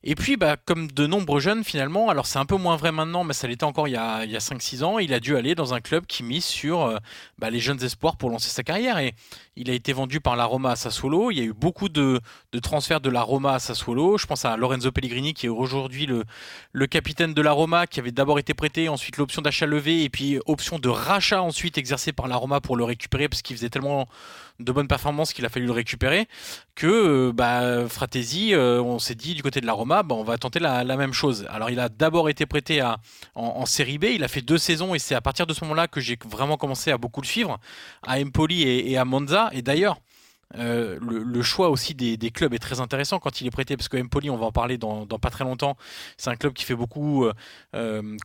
[0.05, 3.23] Et puis, bah, comme de nombreux jeunes finalement, alors c'est un peu moins vrai maintenant,
[3.23, 5.37] mais ça l'était encore il y a, il y a 5-6 ans, il a dû
[5.37, 6.97] aller dans un club qui mise sur euh,
[7.39, 8.99] bah, les jeunes espoirs pour lancer sa carrière.
[8.99, 9.15] Et
[9.55, 11.31] il a été vendu par la Roma à Sassuolo.
[11.31, 12.21] Il y a eu beaucoup de,
[12.63, 14.19] transferts de la Roma à Sassuolo.
[14.19, 18.11] Je pense à Lorenzo Pellegrini, qui est aujourd'hui le, capitaine de la Roma, qui avait
[18.11, 22.27] d'abord été prêté, ensuite l'option d'achat levé, et puis option de rachat ensuite exercée par
[22.27, 24.09] la Roma pour le récupérer, parce qu'il faisait tellement
[24.63, 26.29] de bonnes performances qu'il a fallu le récupérer,
[26.75, 30.25] que euh, bah, Fratesi, euh, on s'est dit du côté de la Roma, bah, on
[30.25, 31.47] va tenter la, même chose.
[31.51, 32.83] Alors il a d'abord été prêté
[33.35, 35.89] en, série B, il a fait deux saisons, et c'est à partir de ce moment-là
[35.89, 37.59] que j'ai vraiment commencé à beaucoup le suivre,
[38.07, 39.51] à Empoli et, à Monza.
[39.53, 39.99] Et d'ailleurs,
[40.59, 43.97] euh, le, choix aussi des, clubs est très intéressant quand il est prêté, parce que
[43.97, 45.77] Empoli, on va en parler dans, pas très longtemps,
[46.17, 47.27] c'est un club qui fait beaucoup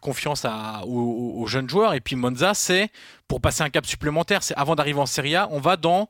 [0.01, 0.45] confiance
[0.85, 1.93] aux, aux jeunes joueurs.
[1.93, 2.89] Et puis Monza, c'est
[3.27, 6.09] pour passer un cap supplémentaire, c'est avant d'arriver en Serie A, on va dans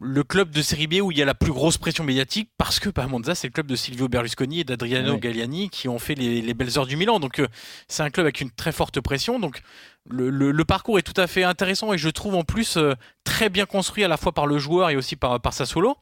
[0.00, 2.80] le club de Série B où il y a la plus grosse pression médiatique parce
[2.80, 5.16] que bah, Monza c'est le club de Silvio Berlusconi et d'Adriano.
[5.18, 7.20] Galliani qui ont fait les, les belles heures du Milan.
[7.20, 7.46] Donc euh,
[7.88, 9.38] c'est un club avec une très forte pression.
[9.38, 9.60] Donc
[10.08, 12.94] le, le- le parcours est tout à fait intéressant et je trouve en plus euh,
[13.24, 15.96] très bien construit à la fois par le joueur et aussi par, par Sassuolo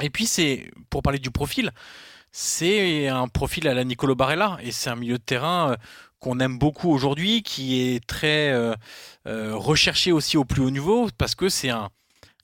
[0.00, 1.72] et puis c'est pour parler du profil
[2.30, 5.76] c'est un profil à la Nicolo Barella et c'est un milieu de terrain euh,
[6.20, 8.74] qu'on aime beaucoup aujourd'hui qui est très euh,
[9.26, 11.88] recherché aussi au plus haut niveau parce que c'est un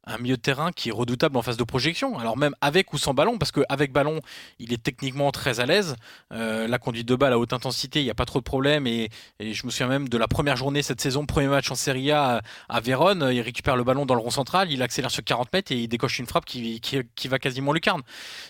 [0.06, 2.98] un milieu de terrain qui est redoutable en phase de projection, alors même avec ou
[2.98, 4.20] sans ballon, parce qu'avec ballon,
[4.58, 5.96] il est techniquement très à l'aise.
[6.32, 8.86] Euh, la conduite de balle à haute intensité, il n'y a pas trop de problème.
[8.86, 12.10] Et, je me souviens même de la première journée cette saison, premier match en Serie
[12.10, 15.52] A à, Vérone, il récupère le ballon dans le rond central, il accélère sur 40
[15.52, 16.80] mètres et il décoche une frappe qui,
[17.28, 18.02] va quasiment lucarne.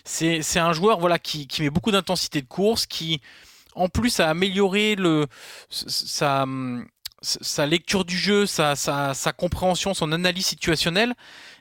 [0.04, 3.20] C'est c'est un joueur voilà, qui, met beaucoup d'intensité de course, qui
[3.74, 5.26] en plus a amélioré le,
[5.68, 6.46] sa,
[7.24, 11.14] sa lecture du jeu, sa, sa, compréhension, son analyse situationnelle,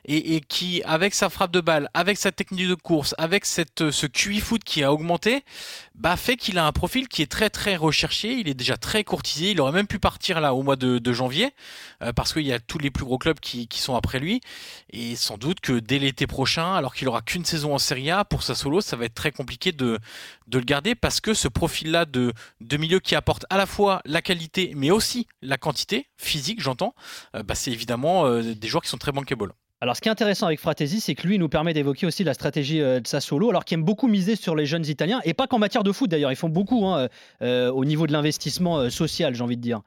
[0.06, 4.06] et, qui, avec sa frappe de balle, avec sa technique de course, avec cette, ce
[4.06, 5.44] QI foot qui a augmenté,
[5.94, 8.32] bah, fait qu'il a un profil qui est très très recherché.
[8.32, 9.52] Il est déjà très courtisé.
[9.52, 11.52] Il aurait même pu partir là au mois de, janvier,
[12.02, 14.40] euh, parce qu'il y a tous les plus gros clubs qui, sont après lui.
[14.90, 18.24] Et sans doute que dès l'été prochain, alors qu'il aura qu'une saison en Serie A,
[18.24, 19.98] pour sa solo, ça va être très compliqué de,
[20.48, 24.00] de le garder, parce que ce profil-là de, de milieu qui apporte à la fois
[24.04, 26.94] la qualité, mais aussi la quantité physique, j'entends,
[27.34, 29.52] euh, bah, c'est évidemment euh, des joueurs qui sont très bankable.
[29.84, 32.32] Alors, ce qui est intéressant avec Fratesi, c'est que lui nous permet d'évoquer aussi la
[32.32, 35.46] stratégie euh, de Sassuolo, alors qu'il aime beaucoup miser sur les jeunes Italiens, et pas
[35.46, 37.10] qu'en matière de foot d'ailleurs, ils font beaucoup hein,
[37.42, 39.82] euh, au niveau de l'investissement euh, social, j'ai envie de dire.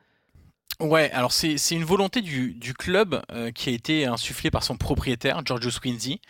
[0.80, 4.78] Ouais, alors c'est une volonté du, du club euh, qui a été insufflée par son
[4.78, 6.22] propriétaire, Giorgio Squinzi,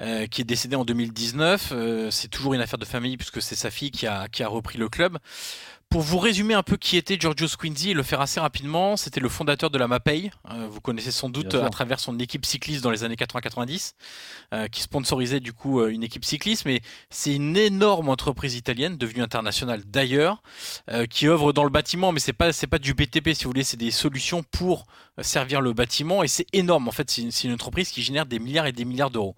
[0.00, 1.72] euh, qui est décédé en 2019.
[1.72, 4.48] Euh, c'est toujours une affaire de famille puisque c'est sa fille qui a, qui a
[4.48, 5.18] repris le club.
[5.90, 9.18] Pour vous résumer un peu qui était Giorgio Squinzi et le faire assez rapidement, c'était
[9.18, 10.30] le fondateur de la Mapei.
[10.48, 11.64] Euh, vous connaissez sans doute sûr.
[11.64, 13.94] à travers son équipe cycliste dans les années 80-90,
[14.54, 16.64] euh, qui sponsorisait du coup euh, une équipe cycliste.
[16.64, 20.44] Mais c'est une énorme entreprise italienne, devenue internationale d'ailleurs,
[20.92, 23.50] euh, qui œuvre dans le bâtiment, mais c'est pas c'est pas du BTP si vous
[23.50, 24.86] voulez, c'est des solutions pour
[25.18, 27.10] euh, servir le bâtiment et c'est énorme en fait.
[27.10, 29.34] C'est une, c'est une entreprise qui génère des milliards et des milliards d'euros.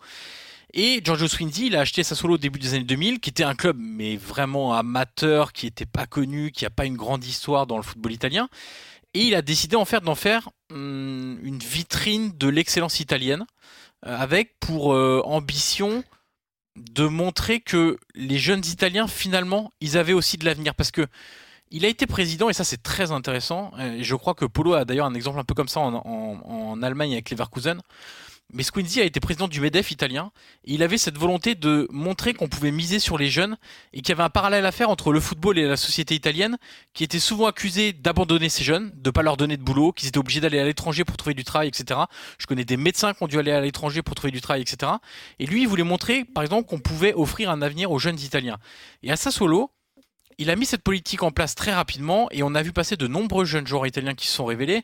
[0.75, 3.55] Et Giorgio Swindy, il a acheté Sassuolo au début des années 2000, qui était un
[3.55, 7.77] club mais vraiment amateur, qui n'était pas connu, qui n'a pas une grande histoire dans
[7.77, 8.49] le football italien.
[9.15, 13.45] Et il a décidé en fait d'en faire hum, une vitrine de l'excellence italienne,
[14.07, 16.05] euh, avec pour euh, ambition
[16.77, 20.75] de montrer que les jeunes Italiens, finalement, ils avaient aussi de l'avenir.
[20.75, 21.07] Parce que
[21.71, 24.85] il a été président, et ça c'est très intéressant, et je crois que Polo a
[24.87, 27.81] d'ailleurs un exemple un peu comme ça en, en- en Allemagne avec Leverkusen.
[28.53, 30.31] Mais Squinzi a été président du MEDEF italien,
[30.65, 33.57] et il avait cette volonté de montrer qu'on pouvait miser sur les jeunes,
[33.93, 36.59] et qu'il y avait un parallèle à faire entre le football et la société italienne,
[36.93, 40.19] qui était souvent accusée d'abandonner ces jeunes, de pas leur donner de boulot, qu'ils étaient
[40.19, 42.01] obligés d'aller à l'étranger pour trouver du travail, etc.
[42.39, 44.93] Je connais des médecins qui ont dû aller à l'étranger pour trouver du travail, etc.
[45.39, 48.59] Et lui, il voulait montrer, par exemple, qu'on pouvait offrir un avenir aux jeunes Italiens.
[49.03, 49.71] Et à Sassuolo,
[50.39, 53.07] il a mis cette politique en place très rapidement et on a vu passer de
[53.07, 54.83] nombreux jeunes joueurs italiens qui se sont révélés.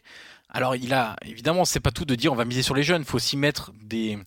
[0.48, 3.04] Alors il a évidemment c'est pas tout de dire on va miser sur les jeunes,
[3.04, 4.18] faut aussi mettre des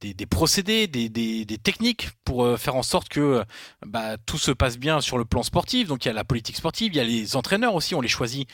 [0.00, 3.44] des, procédés, des, techniques pour euh, faire en sorte que euh,
[3.86, 5.88] bah, tout se passe bien sur le plan sportif.
[5.88, 8.08] Donc il y a la politique sportive, il y a les entraîneurs aussi, on les
[8.08, 8.48] choisit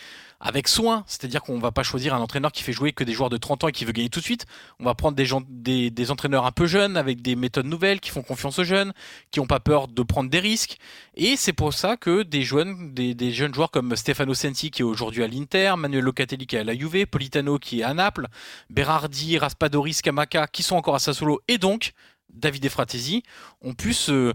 [0.45, 1.05] avec soin.
[1.07, 3.65] C'est-à-dire qu'on va pas choisir un entraîneur qui fait jouer que des joueurs de 30
[3.65, 4.47] ans et qui veut gagner tout de suite.
[4.79, 8.59] On va prendre des, entraîneurs un peu jeunes, avec des méthodes nouvelles, qui font confiance
[8.59, 8.93] aux jeunes,
[9.31, 10.79] qui n'ont pas peur de prendre des risques.
[11.17, 14.83] Et c'est pour ça que des jeunes, des, des jeunes joueurs comme Stefano Sensi qui
[14.83, 17.95] est aujourd'hui à l'Inter, Manuel Locatelli qui est à la Juve, Politano qui est à
[17.95, 18.27] Naples,
[18.69, 21.93] Berardi, Raspadori, Scamaca qui sont encore à Sassuolo et donc
[22.33, 23.23] David Fratesi
[23.61, 24.33] ont pu se,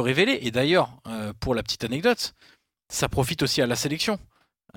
[0.00, 0.38] révéler.
[0.42, 2.34] Et d'ailleurs, euh, pour la petite anecdote,
[2.88, 4.18] ça profite aussi à la sélection.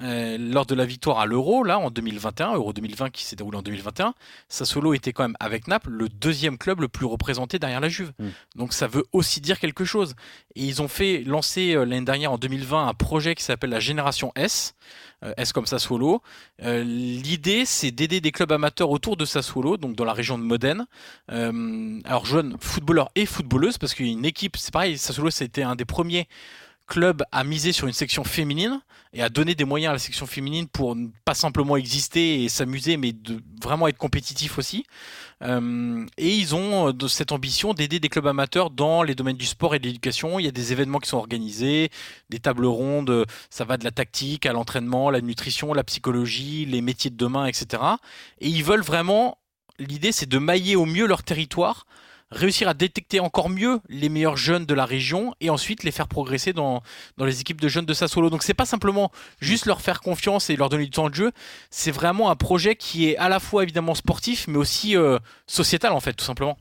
[0.03, 3.57] Euh, lors de la victoire à l'Euro, là, en 2021, Euro 2020 qui s'est déroulé
[3.57, 4.13] en 2021,
[4.49, 8.11] Sassuolo était quand même, avec Naples, le deuxième club le plus représenté derrière la Juve.
[8.19, 8.27] Mm.
[8.55, 10.15] Donc ça veut aussi dire quelque chose.
[10.55, 13.79] Et ils ont fait lancer euh, l'année dernière, en 2020, un projet qui s'appelle la
[13.79, 14.75] Génération S,
[15.23, 16.21] euh, S comme Sassuolo.
[16.59, 20.87] L'idée, c'est d'aider des clubs amateurs autour de Sassuolo, donc dans la région de Modène.
[21.29, 25.63] Alors jeunes footballeurs et footballeuses, parce qu'il y a une équipe, c'est pareil, Sassuolo, c'était
[25.63, 26.27] un des premiers
[26.87, 28.81] clubs à miser sur une section féminine
[29.13, 32.97] et à donner des moyens à la section féminine pour pas simplement exister et s'amuser,
[32.97, 34.85] mais de vraiment être compétitif aussi.
[35.41, 39.45] Euh, et ils ont euh, cette ambition d'aider des clubs amateurs dans les domaines du
[39.45, 40.39] sport et de l'éducation.
[40.39, 41.89] Il y a des événements qui sont organisés,
[42.29, 46.65] des tables rondes, euh, ça va de la tactique à l'entraînement, la nutrition, la psychologie,
[46.65, 47.81] les métiers de demain, etc.
[48.39, 49.37] Et ils veulent vraiment
[49.79, 51.85] l'idée c'est de mailler au mieux leur territoire,
[52.31, 56.07] réussir à détecter encore mieux les meilleurs jeunes de la région et ensuite les faire
[56.07, 56.81] progresser dans,
[57.17, 58.29] dans les équipes de jeunes de Sassuolo.
[58.29, 61.31] Donc c'est pas simplement juste leur faire confiance et leur donner du temps de jeu,
[61.69, 65.93] c'est vraiment un projet qui est à la fois évidemment sportif mais aussi euh, sociétal
[65.93, 66.57] en fait tout simplement.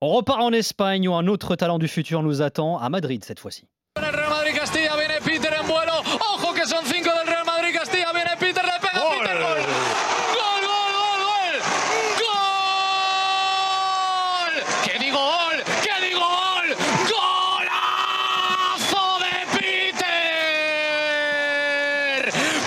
[0.00, 3.40] On repart en Espagne où un autre talent du futur nous attend à Madrid cette
[3.40, 3.64] fois-ci.
[3.96, 6.04] El Real Madrid Castilla viene Peter en vuelo.
[6.34, 8.12] Ojo que son cinco del Real Madrid Castilla.
[8.12, 9.38] Viene Peter, le pega Peter.
[9.40, 9.58] Gol.
[10.38, 11.54] Gol, gol, gol, gol.
[14.52, 14.54] Gol.
[14.84, 15.58] ¿Qué digo gol?
[15.82, 16.68] ¿Qué digo gol?
[17.98, 19.34] Golazo de
[20.58, 22.22] Peter.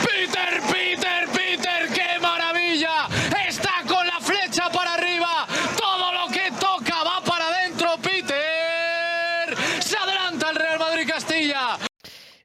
[0.06, 1.82] Peter, Peter, Peter.
[1.94, 3.08] ¡Qué maravilla!
[3.48, 5.48] Está con la flecha para arriba.
[5.80, 9.56] Todo lo que toca va para adentro, Peter.
[9.80, 11.78] Se adelanta el Real Madrid Castilla.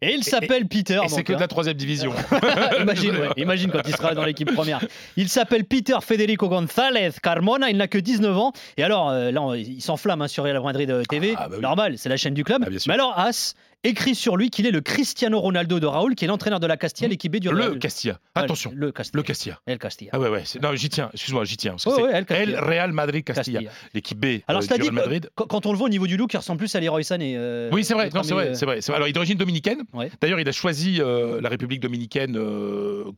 [0.03, 1.01] Et il s'appelle Peter.
[1.05, 1.41] Et c'est que de hein.
[1.41, 2.13] la troisième division.
[2.81, 4.81] imagine, ouais, imagine quand il sera dans l'équipe première.
[5.17, 8.53] Il s'appelle Peter Federico González Carmona, il n'a que 19 ans.
[8.77, 11.35] Et alors, euh, là, on- il s'enflamme hein, sur Real Madrid euh, TV.
[11.37, 11.63] Ah, bah oui.
[11.63, 12.65] Normal, c'est la chaîne du club.
[12.67, 12.83] Ah, sûr.
[12.89, 13.55] Mais alors, As
[13.89, 16.77] écrit sur lui qu'il est le Cristiano Ronaldo de Raoul, qui est l'entraîneur de la
[16.77, 17.73] Castilla, l'équipe B du Real.
[17.73, 18.19] Le Castilla.
[18.35, 18.73] Attention.
[18.75, 19.19] Le Castilla.
[19.19, 19.61] Le Castilla.
[19.67, 20.11] El Castilla.
[20.15, 20.45] Ah ouais, ouais.
[20.63, 21.11] Non, j'y tiens.
[21.13, 21.73] Excuse-moi, j'y tiens.
[21.83, 23.61] parce que ouais, El Real Madrid Castilla.
[23.61, 23.73] Castilla.
[23.95, 25.31] L'équipe B Alors, euh, du dit, Real Madrid.
[25.35, 27.35] quand, quand on le voit au niveau du look, il ressemble plus à Leroy Sané.
[27.37, 28.11] euh, Oui, c'est vrai.
[28.15, 28.97] Non, c'est ami, vrai, euh, c'est vrai, c'est vrai.
[28.97, 29.83] Alors, il est d'origine dominicaine.
[29.93, 30.11] Ouais.
[30.21, 32.37] D'ailleurs, il a choisi euh, la République dominicaine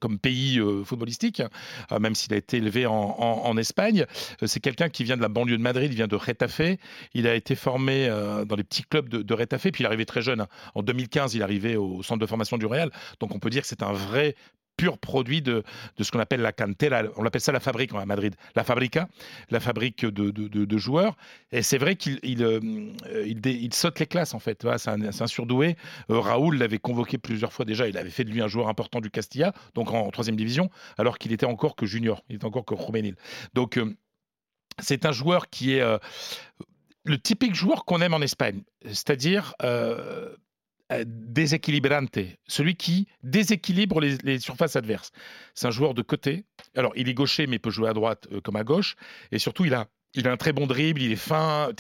[0.01, 1.43] comme pays footballistique,
[2.01, 4.05] même s'il a été élevé en, en- en Espagne.
[4.45, 6.61] C'est quelqu'un qui vient de la banlieue de Madrid, il vient de Retafe.
[7.15, 8.09] Il a été formé
[8.47, 10.41] dans les petits clubs de, de Retafe, puis il est arrivé très jeune.
[10.41, 10.49] hein.
[10.75, 12.91] En 2015, il arrivé au centre de formation du Real.
[13.21, 14.35] Donc, on peut dire que c'est un vrai
[14.77, 15.65] pur produit de,
[15.97, 17.03] de ce qu'on appelle la cantera.
[17.17, 18.37] On l'appelle ça la fabrique à Madrid.
[18.55, 19.09] La fabrica,
[19.51, 21.17] la fabrique de, de- joueurs.
[21.51, 22.61] Et c'est vrai qu'il il, euh,
[23.35, 24.65] dé- il saute les classes, en fait.
[24.79, 25.77] C'est un, surdoué.
[26.11, 27.89] Euh, Raoul l'avait convoqué plusieurs fois déjà.
[27.89, 31.19] Il avait fait de lui un joueur important du Castilla, donc en, troisième division, alors
[31.19, 32.23] qu'il était encore que junior.
[32.29, 33.17] Il était encore que juvénile.
[33.55, 33.97] Donc, euh,
[34.79, 35.99] c'est un joueur qui est euh,
[37.05, 40.37] le typique joueur qu'on aime en Espagne, c'est-à-dire euh, euh,
[41.05, 45.11] déséquilibrante, celui qui déséquilibre les, les surfaces adverses.
[45.55, 46.45] C'est un joueur de côté.
[46.77, 48.97] Alors, il est gaucher, mais peut jouer à droite euh, comme à gauche.
[49.31, 51.71] Et surtout, il a, il a un très bon dribble, il est fin.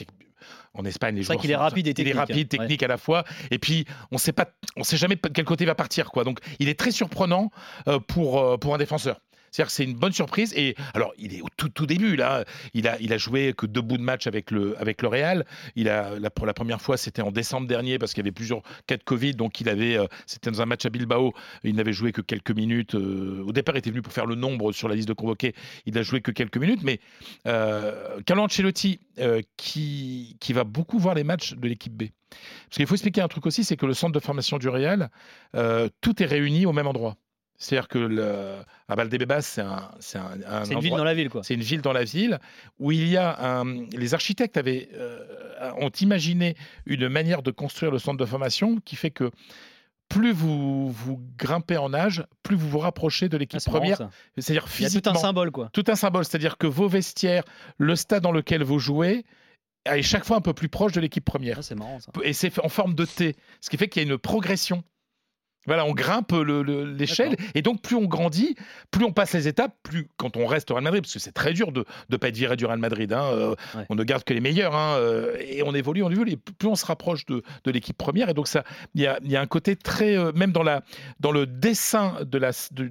[0.75, 2.59] En Espagne, les C'est vrai joueurs qu'il est rapide et Il technique, est rapide, hein.
[2.59, 3.25] technique à la fois.
[3.51, 6.23] Et puis, on sait pas, on sait jamais de quel côté il va partir, quoi.
[6.23, 7.51] Donc, il est très surprenant
[7.88, 9.18] euh, pour euh, pour un défenseur.
[9.51, 10.53] C'est-à-dire que c'est une bonne surprise.
[10.57, 12.45] Et alors, il est au tout, tout début, là.
[12.75, 15.45] Il a, joué que deux bouts de match avec le, avec le Real.
[15.77, 18.63] Il a, pour la première fois, c'était en décembre dernier parce qu'il y avait plusieurs
[18.87, 19.35] cas de Covid.
[19.35, 21.33] Donc, il avait, euh, c'était dans un match à Bilbao.
[21.65, 22.95] Il n'avait joué que quelques minutes.
[22.95, 25.55] euh, au départ, il était venu pour faire le nombre sur la liste de convoqués.
[25.87, 26.83] Il a joué que quelques minutes.
[26.83, 27.01] Mais
[27.47, 32.05] euh, Carlo Ancelotti, euh, qui, qui va beaucoup voir les matchs de l'équipe B.
[32.31, 35.11] Parce qu'il faut expliquer un truc aussi, c'est que le centre de formation du Real,
[36.03, 37.17] tout est réuni au même endroit.
[37.59, 38.55] C'est-à-dire que le,
[38.87, 41.42] à Valdebebas, c'est un, c'est un, un C'est une ville dans la ville, quoi.
[41.42, 42.38] c'est une ville dans la ville
[42.79, 43.85] où il y a un.
[43.90, 45.18] Les architectes avaient, euh,
[45.79, 49.31] ont imaginé une manière de construire le centre de formation qui fait que
[50.09, 53.99] plus vous, vous grimpez en âge, plus vous vous rapprochez de l'équipe Ah, première.
[54.38, 55.68] C'est-à-dire Il y a tout un symbole, quoi.
[55.73, 57.42] Tout un symbole, c'est-à-dire que vos vestiaires,
[57.77, 59.25] le stade dans lequel vous jouez,
[59.85, 61.59] est chaque fois un peu plus proche de l'équipe première.
[61.59, 62.11] Ah, c'est marrant, ça.
[62.23, 64.83] Et c'est en forme de T, ce qui fait qu'il y a une progression.
[65.68, 68.57] Voilà, on grimpe le- le- l'échelle et donc plus on grandit,
[68.90, 71.31] plus on passe les étapes, plus quand on reste au Real Madrid, parce que c'est
[71.33, 73.12] très dur de ne pas être viré du Real Madrid.
[73.12, 73.85] hein, euh, Ouais.
[73.90, 76.33] On ne garde que les meilleurs hein, euh, et on évolue, on évolue.
[76.33, 79.18] Et plus on se rapproche de, de l'équipe première et donc ça, il y a,
[79.22, 80.83] il y a un côté très, euh, même dans la
[81.20, 82.90] dans le dessin de la de-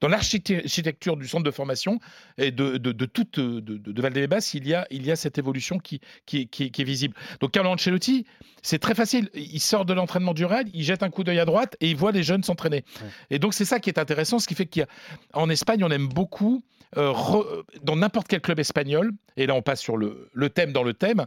[0.00, 1.98] dans l'architecture du centre de formation
[2.38, 5.16] et de, de, de toute de, de, de Valdebebas, il y a, il y a
[5.16, 7.14] cette évolution qui, qui est visible.
[7.40, 8.26] Donc Carlo Ancelotti,
[8.62, 9.28] c'est très facile.
[9.34, 11.96] Il sort de l'entraînement du Real, il jette un coup d'œil à droite et il
[11.96, 12.84] voit les jeunes s'entraîner.
[13.30, 16.62] Et donc c'est ça qui est intéressant, ce qui fait qu'en Espagne, on aime beaucoup,
[16.96, 20.94] euh, dans n'importe quel club espagnol, et là on passe sur le, thème dans le
[20.94, 21.26] thème,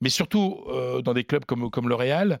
[0.00, 2.40] mais surtout euh, dans des clubs comme, comme le Real,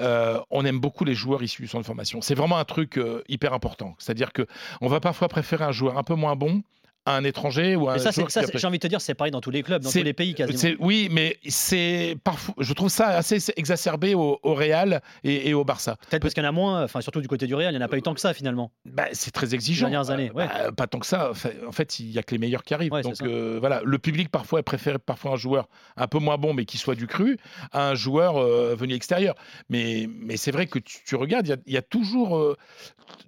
[0.00, 2.20] euh, on aime beaucoup les joueurs issus du centre de formation.
[2.20, 3.96] C'est vraiment un truc hyper important.
[3.98, 4.46] C'est-à-dire que
[4.80, 6.62] on va parfois préférer un joueur un peu moins bon
[7.10, 8.86] à un étranger ou à un Mais ça, c'est- joueur ça, j'ai envie de te
[8.88, 10.74] dire, c'est pareil dans tous les clubs, dans tous les pays quasiment.
[10.80, 15.64] Oui, mais c'est parfois, je trouve ça assez exacerbé au, au Real et, et au
[15.64, 15.96] Barça.
[16.08, 17.82] Peut-être parce qu'il y en a moins, enfin surtout du côté du Real, il n'y
[17.82, 18.70] en a pas eu tant que ça finalement.
[18.84, 19.86] Bah, c'est très exigeant.
[19.86, 20.46] Les dernières années, ouais.
[20.46, 21.32] Bah, pas tant que ça.
[21.66, 22.92] En fait, il y a que les meilleurs qui arrivent.
[22.92, 26.54] Ouais, Donc euh, voilà, le public parfois préfère parfois un joueur un peu moins bon,
[26.54, 27.36] mais qui soit du cru,
[27.72, 29.34] à un joueur euh, venu extérieur.
[29.68, 32.36] Mais, mais c'est vrai que tu, tu regardes, il y a- il y, a toujours
[32.38, 32.56] euh,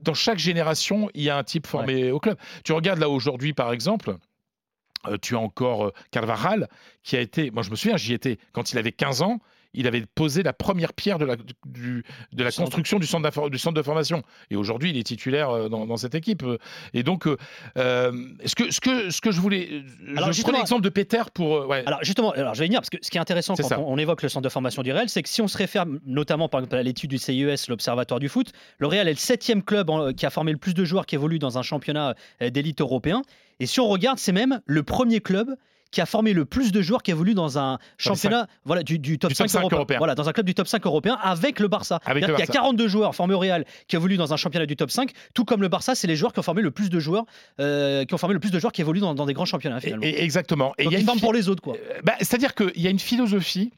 [0.02, 2.36] dans chaque génération, il y a un type formé au club.
[2.64, 4.16] Tu regardes là aujourd'hui, par exemple.
[5.08, 6.68] Euh, tu as encore euh, Carvajal,
[7.02, 9.40] qui a été, moi je me souviens, j'y étais quand il avait 15 ans,
[9.74, 12.66] il avait posé la première pierre de la, du- de la Centre.
[12.70, 14.22] construction du centre, d'infor- du centre de formation.
[14.50, 16.44] Et aujourd'hui, il est titulaire euh, dans, dans cette équipe.
[16.94, 17.36] Et donc, euh,
[17.76, 18.12] euh,
[18.44, 19.82] ce, que, ce, que, ce que je voulais.
[20.16, 21.56] Alors, je prends l'exemple de Peter pour.
[21.56, 21.82] euh, ouais.
[21.86, 23.92] Alors justement, alors je vais y venir parce que ce qui est intéressant quand on,
[23.92, 26.48] on évoque le centre de formation du Real, c'est que si on se réfère notamment
[26.48, 29.90] par exemple à l'étude du CIES, l'Observatoire du foot, le Real est le septième club
[29.90, 32.80] en- qui a formé le plus de joueurs qui évoluent dans un championnat euh, d'élite
[32.80, 33.22] européen.
[33.60, 35.54] Et si on regarde, c'est même le premier club
[35.92, 39.18] qui a formé le plus de joueurs qui évoluent dans un championnat voilà, du, du
[39.18, 39.98] top, Du top 5, 5 européen.
[39.98, 42.00] Voilà, dans un club du top 5 européen avec le Barça.
[42.04, 42.52] Avec qu'il y a Barça.
[42.52, 45.60] 42 joueurs formés au Real qui évoluent dans un championnat du top 5, tout comme
[45.62, 47.24] le Barça, c'est les joueurs qui ont formé le plus de joueurs,
[47.60, 49.80] euh, qui ont formé le plus de joueurs qui évoluent dans, dans des grands championnats
[49.80, 50.04] finalement.
[50.04, 50.74] Et- exactement.
[50.78, 51.74] Et Donc il y a une pour les autres quoi.
[51.74, 53.70] Euh, bah, C'est-à-dire qu'il y a une philosophie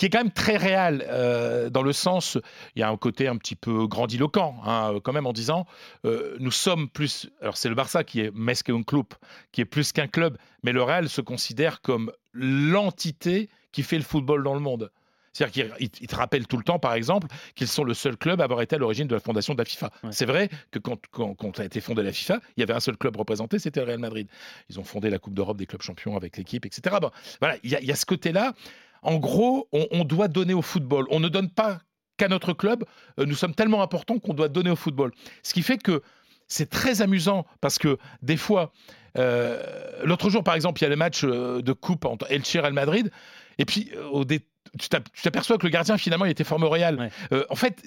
[0.00, 2.38] qui est quand même très réelle, euh, dans le sens,
[2.74, 5.66] il y a un côté un petit peu grandiloquent, hein, euh, quand même, en disant,
[6.06, 9.04] euh, nous sommes plus, alors c'est le Barça qui est mais un club,
[9.52, 14.02] qui est plus qu'un club, mais le Real se considère comme l'entité qui fait le
[14.02, 14.90] football dans le monde.
[15.34, 18.40] C'est-à-dire qu'ils ils te rappellent tout le temps, par exemple, qu'ils sont le seul club
[18.40, 19.90] à avoir été à l'origine de la fondation de la FIFA.
[20.12, 22.80] C'est vrai que quand, quand, quand a été fondée la FIFA, il y avait un
[22.80, 24.28] seul club représenté, c'était le Real Madrid.
[24.70, 26.96] Ils ont fondé la Coupe d'Europe des clubs champions avec l'équipe, etc.
[27.02, 28.54] Bon, voilà, il y, a- il y a ce côté-là.
[29.02, 31.06] En gros, on, on doit donner au football.
[31.10, 31.80] On ne donne pas
[32.16, 32.84] qu'à notre club.
[33.18, 35.12] Euh, Nous sommes tellement importants qu'on doit donner au football.
[35.42, 36.02] Ce qui fait que
[36.48, 38.72] c'est très amusant parce que des fois,
[39.18, 39.62] euh,
[40.04, 42.60] l'autre jour, par exemple, il y a le match euh, de coupe entre Elche et
[42.60, 43.10] Real Madrid.
[43.58, 44.46] Et puis, au dé-
[44.78, 47.10] tu t'ap- tu t'aperçois que le gardien, finalement, il était formé au Real.
[47.32, 47.82] Euh, en fait,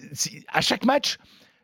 [0.52, 1.17] à chaque match,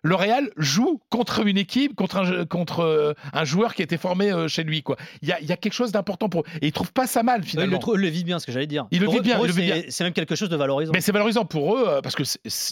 [0.04, 3.98] le Real joue contre une équipe, contre un, contre, euh, un joueur qui a été
[3.98, 4.82] formé euh, chez lui.
[4.84, 4.96] quoi.
[5.22, 6.46] Il y a, il y a quelque chose d'important pour eux.
[6.62, 7.80] Et ils trouvent pas ça mal, Eux, finalement.
[7.82, 8.88] Ils le, eux le vivent bien, ce que j'allais dire.
[8.92, 9.84] Ils le Pour eux- eux, le vivent c'est- bien.
[9.90, 10.92] C'est même quelque chose de valorisant.
[10.94, 12.24] Mais c'est valorisant pour eux, euh, parce que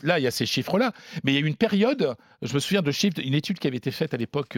[0.03, 0.91] là, il y a ces chiffres-là.
[1.23, 3.67] Mais il y a eu une période, je me souviens de chiffres, une étude qui
[3.67, 4.57] avait été faite à l'époque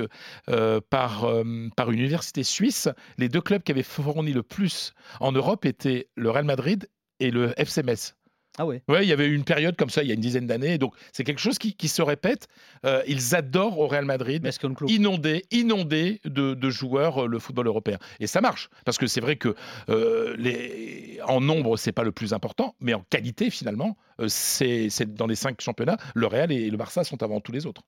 [0.50, 1.44] euh, par, euh,
[1.76, 2.88] par une université suisse.
[3.18, 6.88] Les deux clubs qui avaient fourni le plus en Europe étaient le Real Madrid
[7.20, 8.16] et le FC Metz.
[8.62, 8.84] Ah ouais.
[8.90, 10.78] Ouais, il y avait eu une période comme ça il y a une dizaine d'années.
[10.78, 12.50] Donc c'est quelque chose qui, qui se répète.
[12.86, 14.46] Euh, ils adorent au Real Madrid
[14.88, 17.98] inonder, inonder de, de joueurs euh, le football européen.
[18.20, 19.56] Et ça marche parce que c'est vrai que
[19.88, 24.90] euh, les, en nombre c'est pas le plus important, mais en qualité finalement, euh, c'est
[24.90, 27.84] c'est dans les cinq championnats, le Real et le Barça sont avant tous les autres.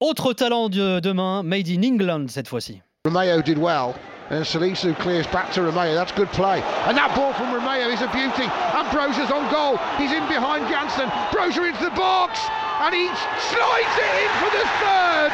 [0.00, 2.82] Autre talent de demain, made in England cette fois-ci.
[3.06, 3.94] Romeo did well.
[4.30, 5.94] And Salisu clears back to Romeo.
[5.94, 6.60] That's good play.
[6.84, 8.44] And that ball from Romeo is a beauty.
[8.44, 8.84] And
[9.32, 9.80] on goal.
[9.96, 11.08] He's in behind Janssen.
[11.32, 12.36] Brozier into the box.
[12.84, 13.08] And he
[13.48, 15.32] slides it in for the third.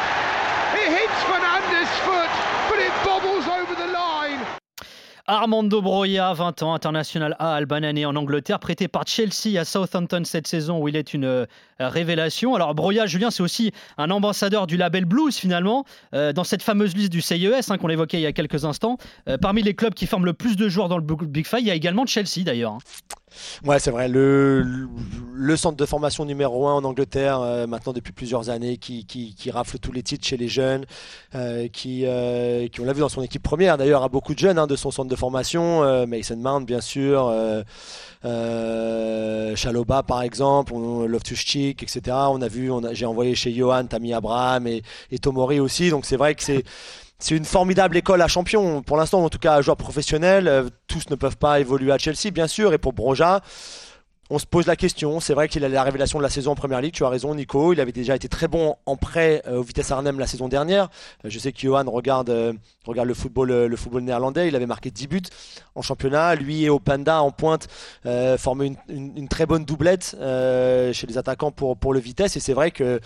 [0.79, 2.31] It hits Fernandez's foot,
[5.27, 10.45] Armando Broya, 20 ans, international A albanais en Angleterre, prêté par Chelsea à Southampton cette
[10.45, 11.45] saison où il est une euh,
[11.79, 12.53] révélation.
[12.53, 15.83] Alors Broya, Julien, c'est aussi un ambassadeur du label Blues finalement,
[16.13, 18.97] euh, dans cette fameuse liste du CES hein, qu'on évoquait il y a quelques instants.
[19.27, 21.67] Euh, parmi les clubs qui forment le plus de joueurs dans le Big Five, il
[21.67, 22.77] y a également Chelsea d'ailleurs.
[23.63, 24.07] Ouais, c'est vrai.
[24.07, 24.87] Le,
[25.55, 29.05] centre de formation numéro un en Angleterre, euh, maintenant depuis plusieurs années, qui,
[29.51, 30.85] rafle tous les titres chez les jeunes,
[31.33, 34.39] euh, qui, euh, qui on l'a vu dans son équipe première d'ailleurs, a beaucoup de
[34.39, 36.05] jeunes hein, de son centre de formation.
[36.05, 37.33] Mason Mount, bien sûr,
[39.55, 42.01] Chaloba par exemple, Loftus-Cheek, etc.
[42.29, 44.83] On a vu, j'ai envoyé chez Johan, Tammy Abraham et
[45.21, 45.89] Tomori aussi.
[45.89, 46.63] Donc c'est vrai que c'est
[47.19, 48.81] c'est une formidable école à champion.
[48.81, 50.47] Pour l'instant, en tout cas, à joueurs professionnels.
[50.47, 52.73] Euh, tous ne peuvent pas évoluer à Chelsea, bien sûr.
[52.73, 53.41] Et pour Broja,
[54.29, 55.21] on se pose la question.
[55.21, 56.93] C'est vrai qu'il a la révélation de la saison en première ligue.
[56.93, 57.71] Tu as raison, Nico.
[57.71, 60.89] Il avait déjà été très bon en prêt euh, au Vitesse Arnhem la saison dernière.
[61.23, 64.49] Euh, je sais que Johan regarde, le, football, néerlandais.
[64.49, 65.21] Il avait marqué 10 buts
[65.73, 66.35] en championnat.
[66.35, 67.69] Lui et Openda en pointe
[68.37, 72.35] formaient une, très bonne doublette chez les attaquants pour le Vitesse.
[72.35, 72.99] Et c'est vrai que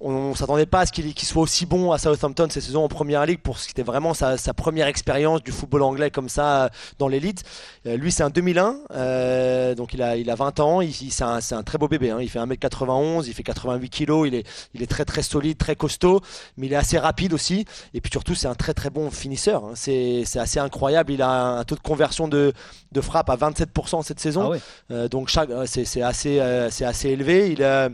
[0.00, 2.84] on ne s'attendait pas à ce qu'il qu'il soit aussi bon à Southampton cette saison
[2.84, 6.10] en première ligue pour ce qui était vraiment sa, sa première expérience du football anglais
[6.12, 6.68] comme ça euh,
[7.00, 7.42] dans l'élite.
[7.86, 10.80] Euh, lui, c'est un 2001, euh, donc il a, il a 20 ans.
[10.80, 12.10] Il, il- c'est un, un très beau bébé.
[12.10, 12.18] hein.
[12.20, 14.26] Il fait 1m91, il fait 88 kg.
[14.26, 16.20] Il est, il est très très solide, très costaud,
[16.56, 17.64] mais il est assez rapide aussi.
[17.94, 19.64] Et puis surtout, c'est un très très bon finisseur.
[19.64, 19.72] hein.
[19.74, 21.12] C'est assez incroyable.
[21.12, 22.52] Il a un taux de conversion de,
[22.92, 24.50] de frappe à 27% cette saison.
[24.92, 27.50] Euh, donc euh, c'est c'est assez, euh, assez élevé.
[27.50, 27.88] Il a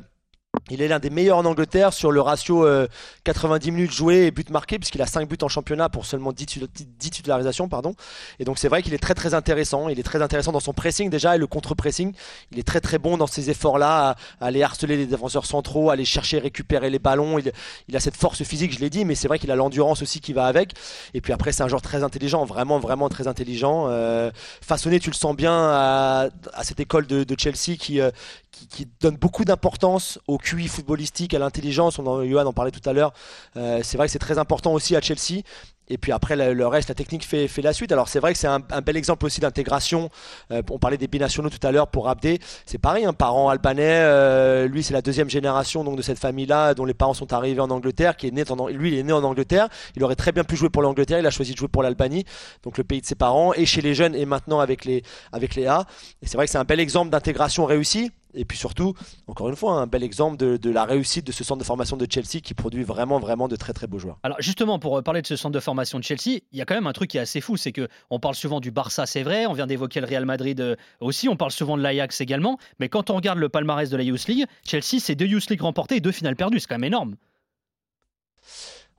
[0.70, 2.86] il est l'un des meilleurs en Angleterre sur le ratio euh,
[3.24, 6.46] 90 minutes jouées et buts marqués, puisqu'il a 5 buts en championnat pour seulement 10,
[6.46, 7.68] tu- 10 titularisations.
[7.68, 7.94] Pardon.
[8.38, 9.90] Et donc c'est vrai qu'il est très très intéressant.
[9.90, 12.14] Il est très intéressant dans son pressing déjà et le contre-pressing.
[12.50, 15.94] Il est très très bon dans ces efforts-là, à, aller harceler les défenseurs centraux, à
[15.94, 17.38] aller chercher, récupérer les ballons.
[17.38, 20.20] Il, a cette force physique, je l'ai dit, mais c'est vrai qu'il a l'endurance aussi
[20.20, 20.72] qui va avec.
[21.12, 23.86] Et puis après, c'est un joueur très intelligent, vraiment vraiment très intelligent.
[23.88, 24.30] Euh,
[24.62, 26.28] façonné, tu le sens bien à,
[26.62, 28.10] cette école de, de Chelsea qui, euh,
[28.54, 31.98] qui, donne beaucoup d'importance au QI footballistique, à l'intelligence.
[31.98, 33.12] On en, Johan en parlait tout à l'heure.
[33.56, 35.42] Euh, c'est vrai que c'est très important aussi à Chelsea.
[35.88, 37.92] Et puis après, le, reste, la technique fait, la suite.
[37.92, 40.08] Alors c'est vrai que c'est un, bel exemple aussi d'intégration.
[40.50, 42.40] Euh, on parlait des binationaux tout à l'heure pour Abdé.
[42.64, 44.00] C'est pareil, un parent albanais.
[44.00, 47.60] euh, lui, c'est la deuxième génération donc de cette famille-là, dont les parents sont arrivés
[47.60, 48.16] en Angleterre.
[48.16, 49.68] Qui est né en, lui, il est né en Angleterre.
[49.94, 51.18] Il aurait très bien pu jouer pour l'Angleterre.
[51.18, 52.24] Il a choisi de jouer pour l'Albanie,
[52.62, 55.02] donc le pays de ses parents, et chez les jeunes, et maintenant avec les
[55.32, 55.84] avec les A.
[56.22, 58.10] C'est vrai que c'est un bel exemple d'intégration réussie.
[58.34, 58.94] Et puis surtout,
[59.26, 62.06] encore une fois, un bel exemple de, la réussite de ce centre de formation de
[62.10, 64.18] Chelsea qui produit vraiment, vraiment de très, très beaux joueurs.
[64.22, 66.64] Alors justement, pour euh, parler de ce centre de formation de Chelsea, il y a
[66.64, 69.06] quand même un truc qui est assez fou, c'est que on parle souvent du Barça,
[69.06, 72.20] c'est vrai, on vient d'évoquer le Real Madrid euh, aussi, on parle souvent de l'Ajax
[72.20, 75.48] également, mais quand on regarde le palmarès de la Youth League, Chelsea, c'est deux Youth
[75.50, 77.16] League remportés et deux finales perdues, c'est quand même énorme.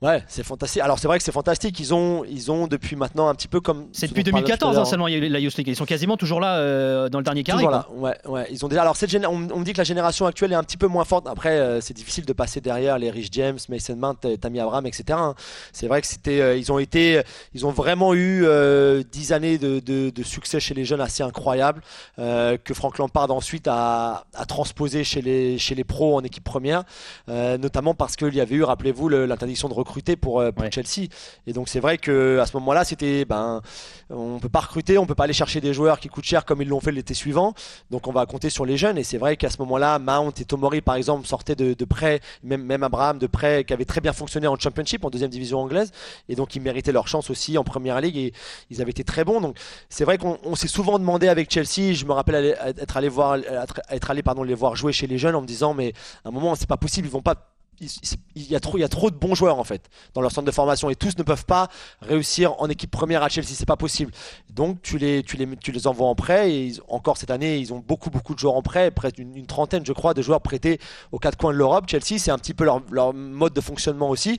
[0.02, 0.82] Ouais, c'est fantastique.
[0.82, 1.80] Alors c'est vrai que c'est fantastique.
[1.80, 3.86] Ils ont, ils ont depuis maintenant un petit peu comme.
[3.92, 5.74] C'est ce depuis dont on parlait tout à 2014 hein, seulement la Youth League, ils
[5.76, 7.64] sont quasiment toujours là euh, dans le dernier carré.
[7.64, 7.88] Toujours quoi.
[8.04, 8.46] là, ouais, ouais.
[8.50, 8.82] Ils ont déjà.
[8.82, 10.86] Alors cette géné- on, on me dit que la génération actuelle est un petit peu
[10.86, 11.26] moins forte.
[11.26, 14.86] Après, euh, c'est difficile de passer derrière les Rich James, Mason Mount, euh, Tammy Abraham,
[14.86, 15.04] etc.
[15.12, 15.34] hein.
[15.72, 17.22] C'est vrai que c'était, euh, ils ont été,
[17.54, 21.22] ils ont vraiment eu euh, 10 années de, de, de succès chez les jeunes assez
[21.22, 21.80] incroyables
[22.18, 26.44] euh, que Frank Lampard ensuite a, a transposé chez les chez les pros en équipe
[26.44, 26.84] première,
[27.28, 31.08] notamment parce qu'il y avait eu, rappelez-vous, le- l'interdiction de recruter pour, euh, Chelsea.
[31.46, 33.62] Et donc c'est vrai que à ce moment-là, c'était, ben,
[34.10, 36.60] on peut pas recruter, on peut pas aller chercher des joueurs qui coûtent cher comme
[36.62, 37.54] ils l'ont fait l'été suivant.
[37.90, 38.98] Donc on va compter sur les jeunes.
[38.98, 42.20] Et c'est vrai qu'à ce moment-là, Mount et Tomori, par exemple, sortaient de, de prêt,
[42.42, 45.60] même, même Abraham de prêt, qui avait très bien fonctionné en Championship, en deuxième division
[45.60, 45.92] anglaise.
[46.28, 48.32] Et donc ils méritaient leur chance aussi en Première Ligue et
[48.70, 49.40] ils avaient été très bons.
[49.40, 49.56] Donc
[49.88, 51.94] c'est vrai qu'on on s'est souvent demandé avec Chelsea.
[51.94, 55.06] Je me rappelle aller- être allé voir, être, être allé pardon les voir jouer chez
[55.06, 55.92] les jeunes en me disant mais
[56.24, 57.36] à un moment c'est pas possible, ils vont pas
[57.80, 60.32] il y, a trop, il y a trop de bons joueurs en fait dans leur
[60.32, 61.68] centre de formation et tous ne peuvent pas
[62.00, 64.12] réussir en équipe première à Chelsea, c'est pas possible.
[64.50, 67.74] Donc tu les, tu les, tu les envoies en prêt et encore cette année ils
[67.74, 70.40] ont beaucoup beaucoup de joueurs en prêt, près d'une une trentaine je crois de joueurs
[70.40, 70.80] prêtés
[71.12, 71.84] aux quatre coins de l'Europe.
[71.88, 74.38] Chelsea c'est un petit peu leur, leur mode de fonctionnement aussi.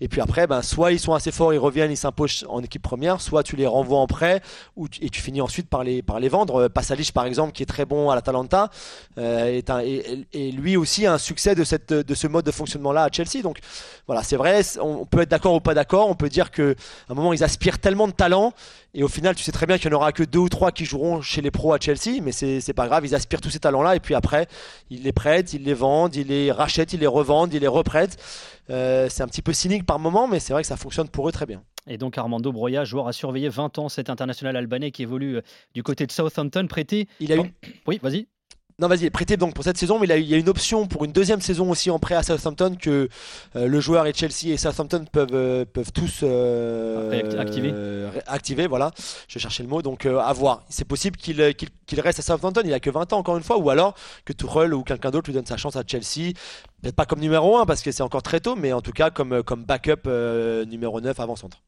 [0.00, 2.82] Et puis après ben soit ils sont assez forts, ils reviennent, ils s'imposent en équipe
[2.82, 4.40] première, soit tu les renvoies en prêt
[5.00, 6.62] et tu finis ensuite par les, par les vendre.
[6.62, 8.70] Euh, Pasalic par exemple qui est très bon à l'Atalanta
[9.18, 12.77] euh, est un, lui aussi a un succès de, cette, de ce mode de fonctionnement
[12.92, 13.42] là à Chelsea.
[13.42, 13.58] Donc
[14.06, 16.74] voilà, c'est vrai, on, peut être d'accord ou pas d'accord, on peut dire que
[17.08, 18.52] à un moment ils aspirent tellement de talent
[18.94, 20.72] et au final tu sais très bien qu'il n'y en aura que deux ou trois
[20.72, 23.60] qui joueront chez les pros à Chelsea, mais c'est pas grave, ils aspirent tous ces
[23.60, 24.46] talents là et puis après
[24.90, 28.16] ils les prêtent, ils les vendent, ils les rachètent, ils les revendent, ils les reprêtent.
[28.70, 31.28] Euh, c'est un petit peu cynique par moment, mais c'est vrai que ça fonctionne pour
[31.28, 31.62] eux très bien.
[31.86, 35.42] Et donc Armando Broya, joueur à surveiller 20 ans, cet international albanais qui évolue euh,
[35.74, 37.08] du côté de Southampton, prêté.
[37.18, 37.54] Il a eu-
[37.86, 38.26] Oui, vas-y.
[38.80, 40.86] Non, vas-y, prêté donc pour cette saison, mais il, a- il y a une option
[40.86, 43.08] pour une deuxième saison aussi en prêt à Southampton que
[43.56, 47.10] euh, le joueur et Chelsea et Southampton peuvent, euh, peuvent tous euh,
[47.40, 47.72] activer.
[47.74, 48.92] euh, activer, voilà,
[49.26, 50.62] je cherchais le mot, donc à voir.
[50.68, 53.42] C'est possible qu'il qu'il- qu'il reste à Southampton, il a que 20 ans encore une
[53.42, 56.34] fois, ou alors que Tuchel ou quelqu'un d'autre lui donne sa chance à Chelsea.
[56.80, 59.10] Peut-être pas comme numéro 1 parce que c'est encore très tôt, mais en tout cas
[59.10, 60.06] comme, comme backup
[60.68, 61.58] numéro 9 avant-centre.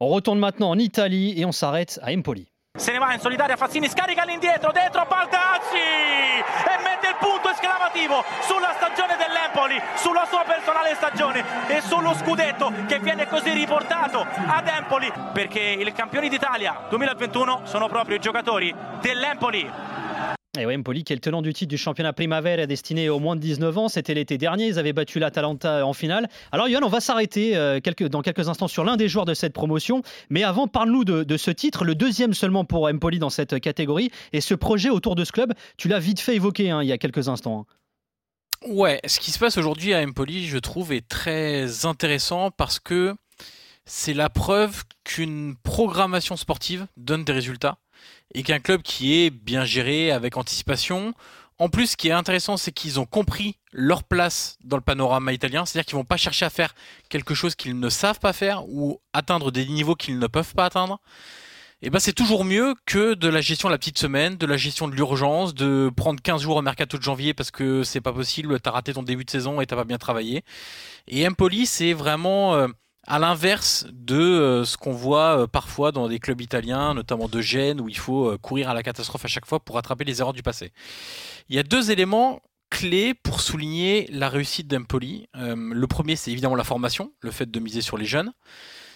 [0.00, 2.48] On retourne maintenant en Italie et on s'arrête à Empoli.
[2.80, 8.24] Se ne va in solitaria Fazzini, scarica all'indietro, dentro Baldazzi e mette il punto esclamativo
[8.40, 14.66] sulla stagione dell'Empoli, sulla sua personale stagione e sullo scudetto che viene così riportato ad
[14.66, 20.38] Empoli perché i campioni d'Italia 2021 sono proprio i giocatori dell'Empoli.
[20.60, 23.78] Et qui est le tenant du titre du championnat Primavera destiné aux moins de 19
[23.78, 24.66] ans, c'était l'été dernier.
[24.66, 26.28] Ils avaient battu l'Atalanta en finale.
[26.52, 27.80] Alors, Yohan, on va s'arrêter euh,
[28.10, 30.02] dans quelques instants sur l'un des joueurs de cette promotion.
[30.28, 34.10] Mais avant, parle-nous de, ce titre, le deuxième seulement pour Empoli dans cette catégorie.
[34.32, 36.92] Et ce projet autour de ce club, tu l'as vite fait évoquer hein, il y
[36.92, 37.66] a quelques instants.
[38.66, 43.14] Ouais, ce qui se passe aujourd'hui à Empoli, je trouve, est très intéressant parce que
[43.86, 47.78] c'est la preuve qu'une programmation sportive donne des résultats
[48.34, 51.14] et qu'un club qui est bien géré avec anticipation.
[51.58, 55.32] En plus, ce qui est intéressant, c'est qu'ils ont compris leur place dans le panorama
[55.32, 56.74] italien, c'est-à-dire qu'ils vont pas chercher à faire
[57.10, 60.64] quelque chose qu'ils ne savent pas faire ou atteindre des niveaux qu'ils ne peuvent pas
[60.64, 61.00] atteindre.
[61.82, 64.58] Et ben c'est toujours mieux que de la gestion de la petite semaine, de la
[64.58, 68.12] gestion de l'urgence, de prendre 15 jours au mercato de janvier parce que c'est pas
[68.12, 70.44] possible, t'as raté ton début de saison et t'as pas bien travaillé.
[71.08, 72.68] Et Empoli, c'est vraiment euh,
[73.10, 77.40] à l'inverse de euh, ce qu'on voit euh, parfois dans des clubs italiens, notamment de
[77.40, 80.20] Gênes, où il faut euh, courir à la catastrophe à chaque fois pour rattraper les
[80.20, 80.72] erreurs du passé.
[81.48, 82.40] Il y a deux éléments
[82.70, 85.28] clés pour souligner la réussite d'Empoli.
[85.34, 88.32] Le premier, c'est évidemment la formation, le fait de miser sur les jeunes.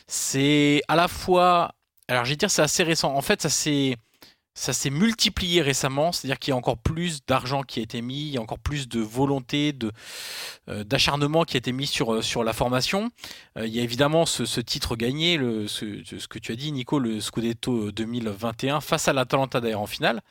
[0.06, 1.72] C'est à la fois
[2.06, 3.14] alors, je vais dire, c'est assez récent.
[3.14, 3.96] En fait, ça s'est,
[4.55, 8.22] ça s'est multiplié récemment, c'est-à-dire qu'il y a encore plus d'argent qui a été mis,
[8.22, 9.90] il y a encore plus de volonté, de,
[10.68, 13.11] euh, d'acharnement qui a été mis sur, sur la formation.
[13.59, 16.57] Euh, il y a évidemment ce, ce titre gagné, le, ce, ce que tu as
[16.57, 20.22] dit, Nico, le Scudetto 2021, face à l'Atalanta d'ailleurs en finale.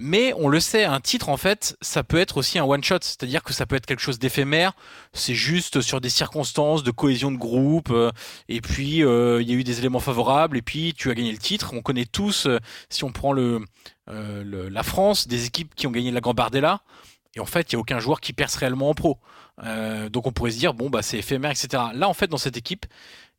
[0.00, 3.42] Mais on le sait, un titre, en fait, ça peut être aussi un one-shot, c'est-à-dire
[3.42, 4.74] que ça peut être quelque chose d'éphémère,
[5.12, 8.12] c'est juste sur des circonstances de cohésion de groupe, euh,
[8.48, 11.32] et puis euh, il y a eu des éléments favorables, et puis tu as gagné
[11.32, 11.72] le titre.
[11.74, 13.64] On connaît tous, euh, si on prend le,
[14.06, 16.80] la France, des équipes qui ont gagné la Gambardella,
[17.34, 19.18] et en fait, il n'y a aucun joueur qui perce réellement en pro.
[20.10, 21.82] donc on pourrait se dire, bon, bah, c'est éphémère, etc.
[21.92, 22.86] Là, en fait, dans cette équipe,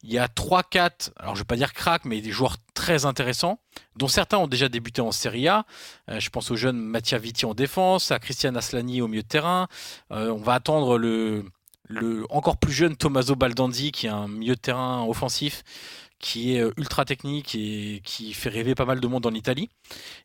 [0.04, 3.06] il y a 3-4, alors je ne vais pas dire crack, mais des joueurs très
[3.06, 3.60] intéressants,
[3.97, 5.66] dont certains ont déjà débuté en Serie A.
[6.10, 9.28] Euh, je pense au jeune Mattia Vitti en défense, à Christian Aslani au milieu de
[9.28, 9.68] terrain.
[10.12, 11.43] Euh, on va attendre le,
[12.30, 15.64] encore plus jeune Tommaso Baldanzi, qui est un milieu de terrain offensif,
[16.18, 19.70] qui est euh, ultra technique et qui fait rêver pas mal de monde en Italie.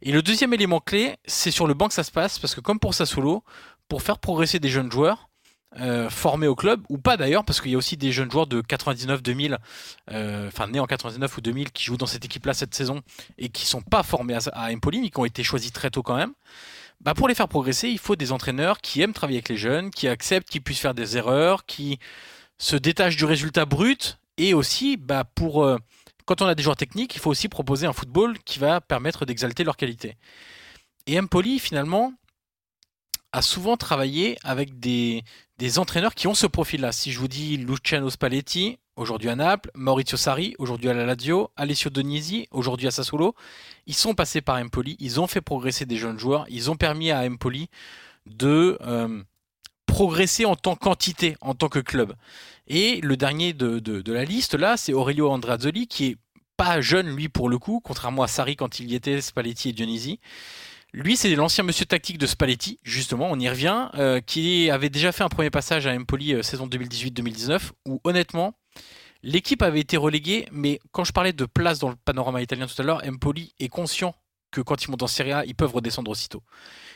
[0.03, 2.61] Et le deuxième élément clé, c'est sur le banc que ça se passe, parce que
[2.61, 3.43] comme pour Sassuolo,
[3.89, 5.29] pour faire progresser des jeunes joueurs,
[5.81, 8.47] euh, formés au club, ou pas d'ailleurs, parce qu'il y a aussi des jeunes joueurs
[8.47, 9.59] de 99-2000,
[10.12, 13.03] euh, enfin nés en 99 ou 2000, qui jouent dans cette équipe-là cette saison
[13.39, 16.16] et qui sont pas formés à, Empoli, mais qui ont été choisis très tôt quand
[16.16, 16.33] même.
[17.01, 19.91] Bah pour les faire progresser, il faut des entraîneurs qui aiment travailler avec les jeunes,
[19.91, 21.99] qui acceptent qu'ils puissent faire des erreurs, qui
[22.59, 25.79] se détachent du résultat brut, et aussi, bah pour euh,
[26.25, 29.27] quand on a des joueurs techniques, il faut aussi proposer un football qui va permettre
[29.27, 30.16] d'exalter leur qualité.
[31.07, 32.12] Et Empoli, finalement,
[33.35, 35.24] a souvent travaillé avec des,
[35.59, 36.93] des entraîneurs qui ont ce profil-là.
[36.93, 41.51] Si je vous dis Luciano Spalletti, aujourd'hui à Naples, Maurizio Sarri, aujourd'hui à la Lazio,
[41.57, 43.35] Alessio Donisi, aujourd'hui à Sassuolo,
[43.89, 47.11] ils sont passés par Empoli, ils ont fait progresser des jeunes joueurs, ils ont permis
[47.11, 47.70] à Empoli
[48.26, 49.20] de euh,
[49.85, 52.14] progresser en tant qu'entité, en tant que club.
[52.68, 56.16] Et le dernier de, de la liste, là, c'est Aurelio Andreazzoli, qui est
[56.57, 59.72] pas jeune, lui, pour le coup, contrairement à Sarri quand il y était, Spalletti et
[59.72, 60.20] Dionisi.
[60.97, 65.11] Lui, c'est l'ancien monsieur tactique de Spalletti, justement, on y revient, euh, qui avait déjà
[65.11, 68.57] fait un premier passage à Empoli euh, saison 2018-2019, où honnêtement,
[69.24, 72.80] l'équipe avait été reléguée, mais quand je parlais de place dans le panorama italien tout
[72.80, 74.14] à l'heure, Empoli est conscient
[74.53, 76.45] que quand ils montent en Serie A, ils peuvent redescendre aussitôt.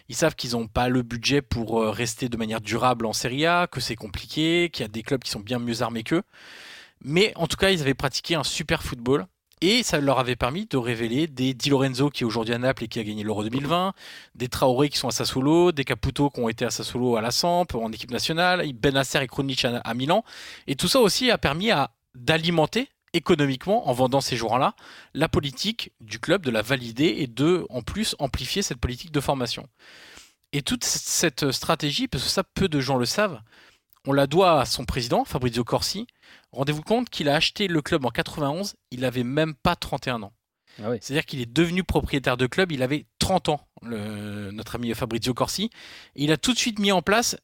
[0.08, 3.46] Ils savent qu'ils n'ont pas le budget pour euh, rester de manière durable en Serie
[3.46, 6.22] A, que c'est compliqué, qu'il y a des clubs qui sont bien mieux armés qu'eux.
[7.02, 9.26] Mais en tout cas, ils avaient pratiqué un super football
[9.60, 12.84] et ça leur avait permis de révéler des Di Lorenzo qui est aujourd'hui à Naples
[12.84, 13.92] et qui a gagné l'Euro 2020,
[14.34, 17.30] des Traoré qui sont à Sassuolo, des Caputo qui ont été à Sassuolo à la
[17.30, 20.24] Samp, en équipe nationale, Benasser et Krunic à, Milan.
[20.66, 21.70] Et tout ça aussi a permis
[22.14, 24.74] d'alimenter économiquement, en vendant ces joueurs-là,
[25.14, 29.20] la politique du club, de la valider et de, en plus, amplifier cette politique de
[29.20, 29.66] formation.
[30.52, 33.40] Et toute cette stratégie, parce que ça, peu de gens le savent,
[34.06, 36.06] on la doit à son président, Fabrizio Corsi.
[36.52, 40.32] Rendez-vous compte qu'il a acheté le club en 91, il n'avait même pas 31 ans.
[40.82, 45.34] Ah C'est-à-dire qu'il est devenu propriétaire de club, il avait 30 ans, notre ami Fabrizio
[45.34, 45.70] Corsi.
[46.14, 47.36] il a tout de suite mis en place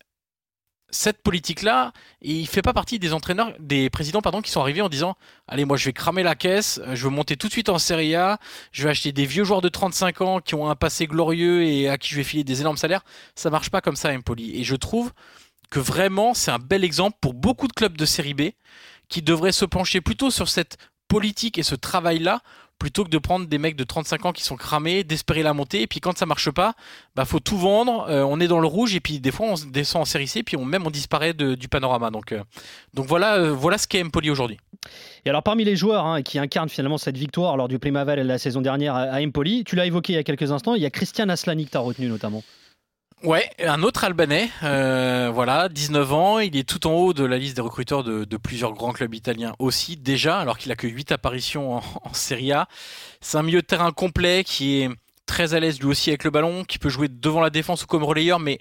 [0.90, 1.92] cette politique-là,
[2.22, 5.16] et il fait pas partie des entraîneurs, des présidents pardon, qui sont arrivés en disant
[5.48, 8.14] allez moi je vais cramer la caisse, je veux monter tout de suite en Serie
[8.14, 8.38] A,
[8.70, 11.88] je vais acheter des vieux joueurs de 35 ans qui ont un passé glorieux et
[11.88, 13.05] à qui je vais filer des énormes salaires.
[13.34, 14.57] Ça marche pas comme ça, Empoli.
[14.57, 15.12] Et je trouve
[15.68, 18.42] que vraiment c'est un bel exemple pour beaucoup de clubs de série B
[19.09, 20.76] qui devraient se pencher plutôt sur cette
[21.09, 22.42] politique et ce travail-là
[22.78, 25.82] plutôt que de prendre des mecs de 35 ans qui sont cramés, d'espérer la montée,
[25.82, 26.74] et puis quand ça marche pas,
[27.14, 29.55] bah faut tout vendre, euh, on est dans le rouge, et puis des fois on
[29.70, 32.11] descend en série C, puis on, même on disparaît du panorama.
[32.11, 32.42] Donc, euh,
[32.94, 34.59] voilà, euh, voilà ce qu'est Empoli aujourd'hui.
[35.24, 38.38] Et alors parmi les joueurs hein, qui incarnent finalement cette victoire lors du Primavera la
[38.38, 40.90] saison dernière à, Empoli, tu l'as évoqué il y a quelques instants, il y a
[40.90, 42.42] Christian Aslani que tu as retenu notamment.
[43.24, 47.38] Ouais, un autre Albanais, euh, voilà, 19 ans, il est tout en haut de la
[47.38, 51.10] liste des recruteurs de, plusieurs grands clubs italiens aussi, déjà, alors qu'il a que 8
[51.12, 52.68] apparitions en, Serie A.
[53.22, 54.90] C'est un milieu de terrain complet qui est
[55.24, 57.86] très à l'aise lui aussi avec le ballon, qui peut jouer devant la défense ou
[57.86, 58.58] comme relayeur, mais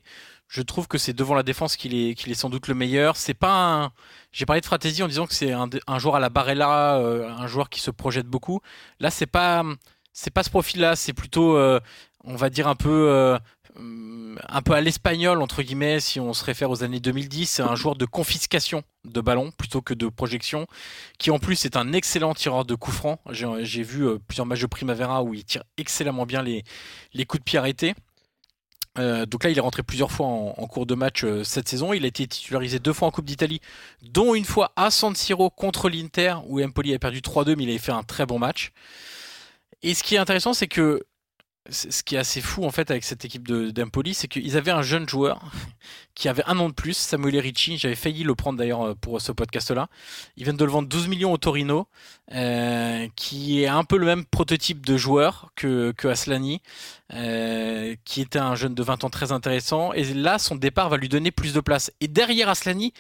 [0.48, 3.18] je trouve que c'est devant la défense qu'il est, qu'il est sans doute le meilleur.
[3.18, 3.92] C'est pas un...
[4.32, 7.48] J'ai parlé de Fratesi en disant que c'est un, joueur à la Barella, euh, un
[7.48, 8.62] joueur qui se projette beaucoup.
[9.02, 9.64] Là, c'est pas,
[10.14, 11.82] c'est pas ce profil-là, c'est plutôt, euh,
[12.24, 13.38] on va dire un peu
[13.76, 17.50] un peu à l'espagnol, entre guillemets, si on se réfère aux années 2010.
[17.50, 20.68] C'est un joueur de confiscation de ballon plutôt que de projection,
[21.18, 23.20] qui en plus est un excellent tireur de coups francs.
[23.30, 26.64] J'ai vu euh, plusieurs matchs de Primavera où il tire excellemment bien les,
[27.14, 27.96] les coups de pied arrêtés.
[29.00, 31.94] Euh, donc là, il est rentré plusieurs fois en, cours de match euh, cette saison.
[31.94, 33.60] Il a été titularisé deux fois en Coupe d'Italie,
[34.04, 37.70] dont une fois à San Siro contre l'Inter, où Empoli a perdu 3-2, mais il
[37.70, 38.72] avait fait un très bon match.
[39.82, 41.04] Et ce qui est intéressant, c'est que
[41.70, 44.82] ce qui est assez fou en fait avec cette équipe d'Empoli, c'est qu'ils avaient un
[44.82, 45.42] jeune joueur
[46.16, 47.78] qui avait un an de plus, Samuel Ricci.
[47.78, 49.88] J'avais failli le prendre d'ailleurs euh, pour ce podcast-là.
[50.36, 51.88] Ils viennent de le vendre 12 millions au Torino,
[52.34, 56.62] euh, qui est un peu le même prototype de joueur que, Aslani,
[57.14, 59.94] euh, qui était un jeune de 20 ans très intéressant.
[59.94, 61.92] Et là, son départ va lui donner plus de place.
[62.02, 62.94] Et derrière Aslani,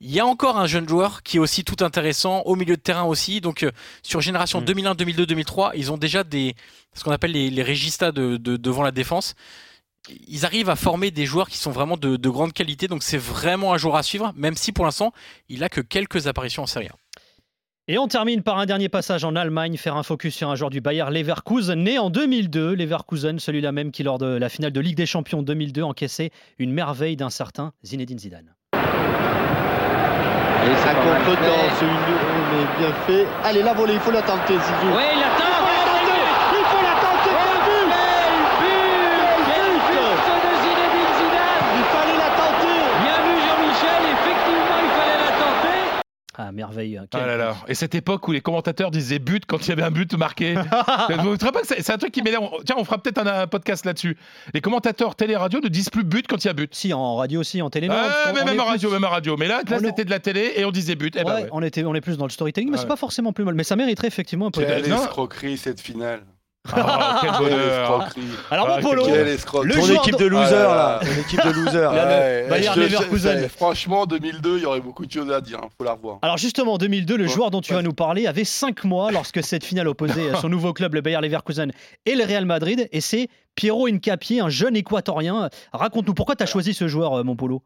[0.00, 2.80] il y a encore un jeune joueur qui est aussi tout intéressant, au milieu de
[2.80, 3.40] terrain aussi.
[3.40, 3.70] Donc euh,
[4.02, 6.54] sur génération 2001, 2002, 2003, ils ont déjà des
[6.94, 9.34] ce qu'on appelle les, les de, devant la défense.
[10.26, 12.88] ils arrivent à former des joueurs qui sont vraiment de, de grande qualité.
[12.88, 15.12] Donc c'est vraiment un joueur à suivre, même si pour l'instant,
[15.48, 16.96] il a que quelques apparitions en Serie A.
[17.90, 20.68] Et on termine par un dernier passage en Allemagne, faire un focus sur un joueur
[20.68, 22.74] du Bayer Leverkusen, né en 2002.
[22.74, 26.70] Leverkusen, celui-là même qui, lors de la finale de Ligue des Champions 2002, encaissait une
[26.70, 28.54] merveille d'un certain Zinedine Zidane.
[30.70, 31.98] Et ça contre-temps, c'est une
[32.52, 33.26] mais bien fait.
[33.42, 34.92] Allez, la volée, il faut la tenter, Zizou.
[34.94, 37.88] Oui, Il faut la tenter, quel but
[39.48, 39.96] Quel but
[40.44, 45.80] de Zinedine Zidane Il fallait la tenter Bien vu Jean-Michel, effectivement il fallait la tenter.
[46.78, 47.00] Merveille.
[47.12, 47.56] Ah là là.
[47.68, 50.54] Et cette époque où les commentateurs disaient but quand il y avait un but marqué.
[51.10, 52.44] Vous vous rappelez pas que c'est c'est un truc qui m'énerve.
[52.64, 54.16] Tiens, on fera peut-être un, un podcast là-dessus.
[54.54, 56.74] Les commentateurs télé-radio ne disent plus but quand il y a but.
[56.74, 57.88] Si, en radio aussi, en télé.
[57.88, 59.36] non, Ah, mais on même en plus- radio, même en radio.
[59.36, 61.16] Mais là, là c'était de la télé et on disait but.
[61.18, 62.88] Eh ben Ouais, on, était, on est plus dans le storytelling, mais Ah c'est ouais.
[62.88, 63.54] pas forcément plus mal.
[63.54, 64.92] Mais ça mériterait effectivement un peu Quelle de.
[64.92, 66.22] escroquerie cette finale.
[66.74, 68.02] Ah, quel bonheur.
[68.02, 68.28] escroquerie.
[68.50, 71.00] Alors, mon Ah, Polo, le Ton joueur équipe de- de losers, Ah, là.
[71.02, 71.92] Ton équipe de losers.
[72.76, 73.48] Leverkusen.
[73.48, 75.60] Franchement, 2002, il y aurait beaucoup de choses à dire.
[75.62, 76.18] Il faut la revoir.
[76.22, 79.42] Alors justement, en 2002, le joueur dont tu vas nous parler avait 5 mois lorsque
[79.42, 81.72] cette finale opposait son nouveau club, le Bayer Leverkusen,
[82.06, 82.88] et le Real Madrid.
[82.92, 85.48] Et c'est Piero Incapié, un jeune équatorien.
[85.72, 87.62] Raconte-nous, pourquoi tu as choisi ce joueur, euh, mon Polo?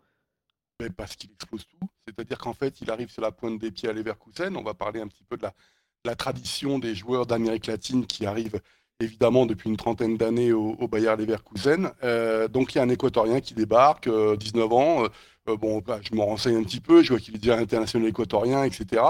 [0.80, 1.86] Mais parce qu'il explose tout.
[2.06, 4.56] C'est-à-dire qu'en fait, il arrive sur la pointe des pieds à Leverkusen.
[4.56, 8.06] On va parler un petit peu de la, de la tradition des joueurs d'Amérique latine
[8.06, 8.60] qui arrivent
[9.00, 11.90] évidemment depuis une trentaine d'années au, au Bayer Leverkusen.
[12.04, 15.04] Euh, donc il y a un Équatorien qui débarque, euh, 19 ans.
[15.48, 18.08] Euh, bon, bah, je me renseigne un petit peu, je vois qu'il est déjà international
[18.08, 19.02] équatorien, etc.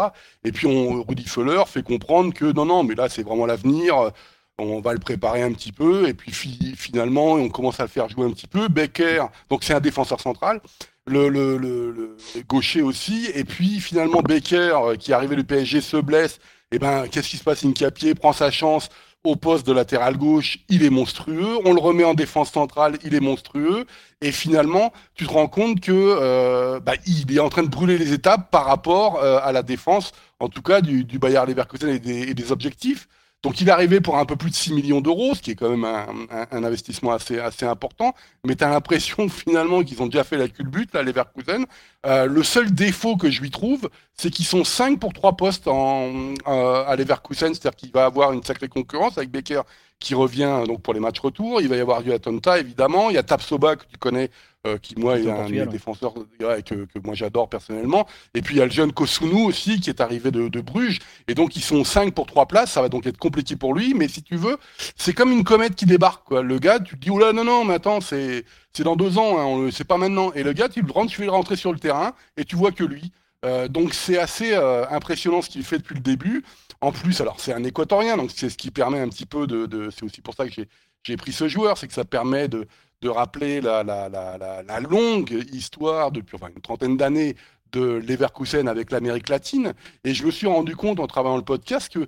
[0.44, 4.12] Et puis on, Rudy Feller fait comprendre que non, non, mais là c'est vraiment l'avenir.
[4.58, 7.88] On va le préparer un petit peu, et puis fi- finalement, on commence à le
[7.88, 8.68] faire jouer un petit peu.
[8.68, 10.60] Becker, donc c'est un défenseur central
[11.06, 12.16] le,
[12.48, 13.28] gaucher aussi.
[13.34, 16.38] Et puis finalement, euh, qui est arrivé du PSG, se blesse.
[16.70, 18.88] Et ben, qu'est-ce qui se passe Incapié prend sa chance
[19.24, 21.58] au poste de latéral gauche, il est monstrueux.
[21.64, 23.86] On le remet en défense centrale, il est monstrueux.
[24.20, 27.98] Et finalement, tu te rends compte que euh, bah, il est en train de brûler
[27.98, 31.88] les étapes par rapport euh, à la défense, en tout cas du, du Bayer Leverkusen
[31.88, 33.08] et des, et des objectifs.
[33.42, 35.54] Donc il est arrivé pour un peu plus de 6 millions d'euros, ce qui est
[35.56, 38.14] quand même un, un- un investissement assez, assez important.
[38.46, 41.66] Mais tu as l'impression finalement qu'ils ont déjà fait la culbute, là, Leverkusen.
[42.06, 45.66] Euh, le seul défaut que je lui trouve, c'est qu'ils sont 5 pour 3 postes
[45.68, 49.62] en, euh, à Leverkusen, c'est-à-dire qu'il va avoir une sacrée concurrence avec Becker
[49.98, 51.60] qui revient donc pour les matchs retour.
[51.60, 53.10] Il va y avoir du Atonta, évidemment.
[53.10, 54.30] Il y a Tapsoba, que tu connais,
[54.66, 58.06] euh, qui, moi, est un des défenseurs ouais, que, que moi j'adore personnellement.
[58.34, 60.98] Et puis il y a le jeune Kosunu aussi, qui est arrivé de, de Bruges.
[61.28, 62.72] Et donc ils sont 5 pour 3 places.
[62.72, 63.94] Ça va donc être compliqué pour lui.
[63.94, 64.56] Mais si tu veux,
[64.96, 66.24] c'est comme une comète qui débarque.
[66.24, 66.42] Quoi.
[66.42, 69.18] Le gars, tu te dis, oh là, non, non, mais attends, c'est c'est dans deux
[69.18, 70.32] ans, hein, c'est pas maintenant.
[70.32, 72.56] Et le gars, tu le rentres, tu fais le rentrer sur le terrain et tu
[72.56, 73.12] vois que lui.
[73.44, 76.44] Euh, donc c'est assez euh, impressionnant ce qu'il fait depuis le début.
[76.80, 79.66] En plus, alors c'est un équatorien, donc c'est ce qui permet un petit peu de.
[79.66, 80.68] de- c'est aussi pour ça que j'ai
[81.04, 82.68] j'ai pris ce joueur, c'est que ça permet de,
[83.02, 87.36] de rappeler la, la, la, la, la longue histoire depuis enfin, une trentaine d'années
[87.72, 89.74] de Leverkusen avec l'Amérique latine.
[90.04, 91.98] Et je me suis rendu compte en travaillant le podcast que,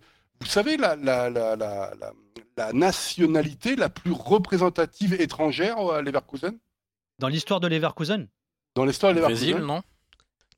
[0.41, 2.13] vous savez, la, la, la, la, la,
[2.57, 6.57] la nationalité la plus représentative étrangère à Leverkusen?
[7.19, 8.29] Dans l'histoire de Leverkusen?
[8.77, 9.83] Dans l'histoire de Brésil, Leverkusen non?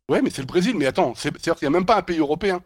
[0.09, 0.76] Ouais, mais c'est le Brésil.
[0.76, 2.62] Mais attends, c'est- c'est-à-dire qu'il n'y a même pas un pays européen.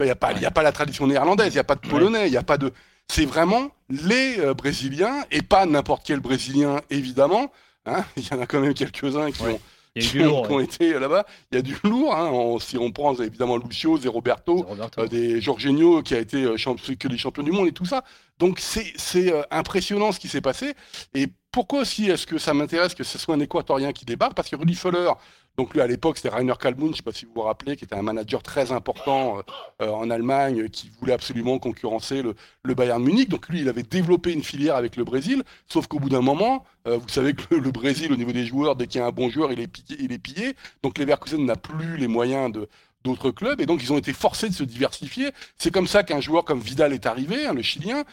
[0.00, 1.76] Il n'y a, pas- il y a pas la tradition néerlandaise, il n'y a pas
[1.76, 2.72] de polonais, il n'y a pas de.
[3.08, 7.52] C'est vraiment les euh, Brésiliens, et pas n'importe quel Brésilien, évidemment.
[7.86, 8.04] hein.
[8.16, 9.60] Il y en a quand même quelques-uns qui, ont,
[10.00, 11.24] qui lourd, qui été là-bas.
[11.52, 12.14] Il y a du lourd.
[12.16, 12.30] hein.
[12.32, 15.02] On- si on prend évidemment Lucio, Zé Roberto, Roberto.
[15.02, 17.84] euh, des Jorginho qui a été euh, champ- que les champions du monde et tout
[17.86, 18.02] ça.
[18.38, 20.74] Donc c'est euh, impressionnant ce qui s'est passé.
[21.14, 24.34] Et pourquoi aussi est-ce que ça m'intéresse que ce soit un Équatorien qui débarque?
[24.34, 25.12] Parce que Rudy Feller,
[25.56, 27.76] donc lui à l'époque c'était Rainer Kalmund, je ne sais pas si vous vous rappelez,
[27.76, 29.42] qui était un manager très important euh,
[29.82, 33.28] euh, en Allemagne, qui voulait absolument concurrencer le, Bayern Munich.
[33.28, 36.64] Donc lui il avait développé une filière avec le Brésil, sauf qu'au bout d'un moment,
[36.88, 39.12] euh, vous savez que le, Brésil au niveau des joueurs, dès qu'il y a un
[39.12, 39.96] bon joueur, il est pillé.
[40.00, 40.56] Il est pillé.
[40.82, 42.52] Donc Leverkusen n'a plus les moyens
[43.04, 45.30] d'autres clubs et donc ils ont été forcés de se diversifier.
[45.56, 48.04] C'est comme ça qu'un joueur comme Vidal est arrivé, hein, le Chilien.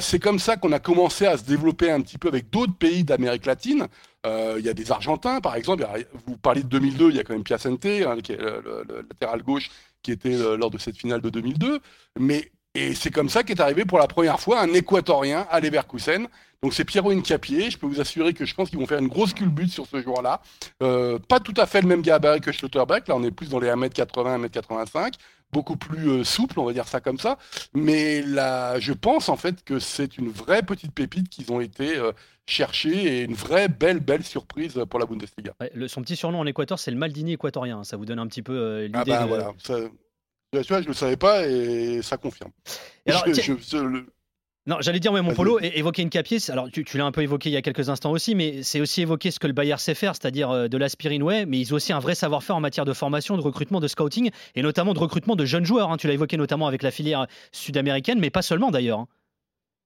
[0.00, 3.04] C'est comme ça qu'on a commencé à se développer un petit peu avec d'autres pays
[3.04, 3.86] d'Amérique latine.
[4.26, 5.86] Euh, Il y a des Argentins, par exemple.
[6.26, 8.16] Vous parlez de 2002, il y a quand même Piacente, hein,
[8.64, 9.70] le- le latéral gauche,
[10.02, 11.80] qui était euh, lors de cette finale de 2002.
[12.18, 16.26] Mais et c'est comme ça qu'est arrivé pour la première fois un Équatorien à Leverkusen.
[16.62, 17.70] Donc c'est Piero Incapié.
[17.70, 20.02] Je peux vous assurer que je pense qu'ils vont faire une grosse culbute sur ce
[20.02, 20.40] joueur-là.
[20.82, 23.06] Euh, pas tout à fait le même gabarit que Schlotterbeck.
[23.06, 25.12] Là, on est plus dans les 1m80, 1m85.
[25.52, 27.38] Beaucoup plus euh, souple, on va dire ça comme ça.
[27.74, 31.96] Mais là, je pense en fait que c'est une vraie petite pépite qu'ils ont été
[31.96, 32.10] euh,
[32.46, 35.52] chercher et une vraie belle, belle surprise pour la Bundesliga.
[35.60, 37.84] Ouais, le- son petit surnom en Équateur, c'est le Maldini équatorien.
[37.84, 39.52] Ça vous donne un petit peu euh, l'idée Ah bah de- voilà.
[39.64, 39.74] Ça,
[40.52, 42.50] tu vois, je ne le savais pas et ça confirme.
[43.06, 44.06] Et alors, Je- tiens- je- je- le-
[44.66, 47.22] Non, j'allais dire, mais mon polo, évoquer une capier, alors tu, tu l'as un peu
[47.22, 49.78] évoqué il y a quelques instants aussi, mais c'est aussi évoquer ce que le Bayern
[49.78, 52.60] sait faire, c'est-à-dire euh, de l'aspirine, ouais, mais ils ont aussi un vrai savoir-faire en
[52.60, 55.90] matière de formation, de recrutement, de scouting, et notamment de recrutement de jeunes joueurs.
[55.90, 55.96] hein.
[55.96, 58.98] Tu l'as évoqué notamment avec la filière sud-américaine, mais pas seulement d'ailleurs.
[59.00, 59.08] hein.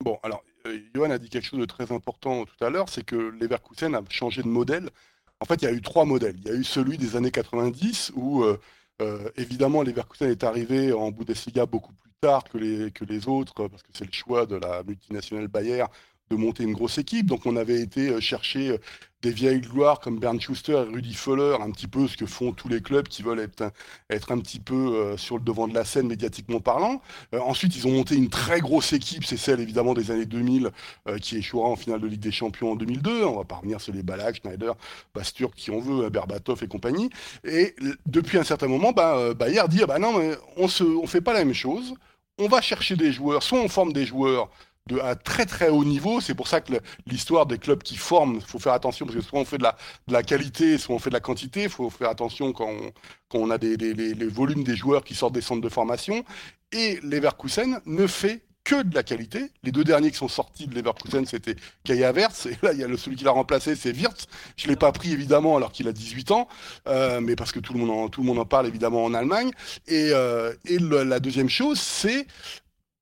[0.01, 3.05] Bon, alors, euh, Johan a dit quelque chose de très important tout à l'heure, c'est
[3.05, 4.91] que Leverkusen a changé de modèle.
[5.39, 6.35] En fait, il y a eu trois modèles.
[6.45, 8.59] Il y a eu celui des années 90 où, euh,
[9.03, 13.69] euh, évidemment, Leverkusen est arrivé en Bundesliga beaucoup plus tard que les, que les autres,
[13.69, 15.85] parce que c'est le choix de la multinationale Bayer
[16.31, 17.27] de monter une grosse équipe.
[17.27, 18.79] Donc, on avait été euh, chercher euh,
[19.23, 22.53] des vieilles gloires comme Bernd Schuster et Rudi Völler, un petit peu ce que font
[22.53, 25.85] tous les clubs qui veulent être un, petit peu euh, sur le devant de la
[25.85, 27.01] scène médiatiquement parlant.
[27.33, 30.71] Ensuite, ils ont monté une très grosse équipe, c'est celle évidemment des années 2000
[31.09, 33.25] euh, qui échouera en finale de Ligue des Champions en 2002.
[33.25, 34.75] On va pas revenir sur les Balak, Schneider,
[35.15, 37.11] Basturk, qui on veut, Berbatov et compagnie.
[37.45, 40.21] Et depuis un certain moment, bah, Bayer dit ah bah non,
[40.57, 41.95] on se, on fait pas la même chose.
[42.39, 44.51] On va chercher des joueurs, soit on forme des joueurs
[44.87, 46.21] de à très très haut niveau.
[46.21, 46.73] C'est pour ça que
[47.07, 49.77] l'histoire des clubs qui forment, faut faire attention parce que soit on fait de la,
[50.09, 51.69] de la qualité, soit on fait de la quantité.
[51.69, 52.93] Faut faire attention quand on,
[53.29, 56.25] quand on a des, les, volumes des joueurs qui sortent des centres de formation.
[56.73, 59.51] Et Leverkusen ne fait que de la qualité.
[59.65, 62.47] Les deux derniers qui sont sortis de Leverkusen, c'était Kaya Verts.
[62.47, 64.27] Et là, il y a le, celui qui l'a remplacé, c'est Wirtz.
[64.57, 66.49] Je l'ai pas pris évidemment alors qu'il a 18 ans,
[66.87, 69.15] euh, mais parce que tout le monde en, tout le monde en parle évidemment en
[69.15, 69.51] Allemagne.
[69.89, 72.27] Et, euh, et la deuxième chose, c'est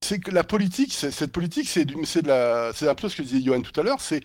[0.03, 3.83] c'est que la politique, cette politique, c'est un peu ce que disait Johan tout à
[3.83, 4.23] l'heure, c'est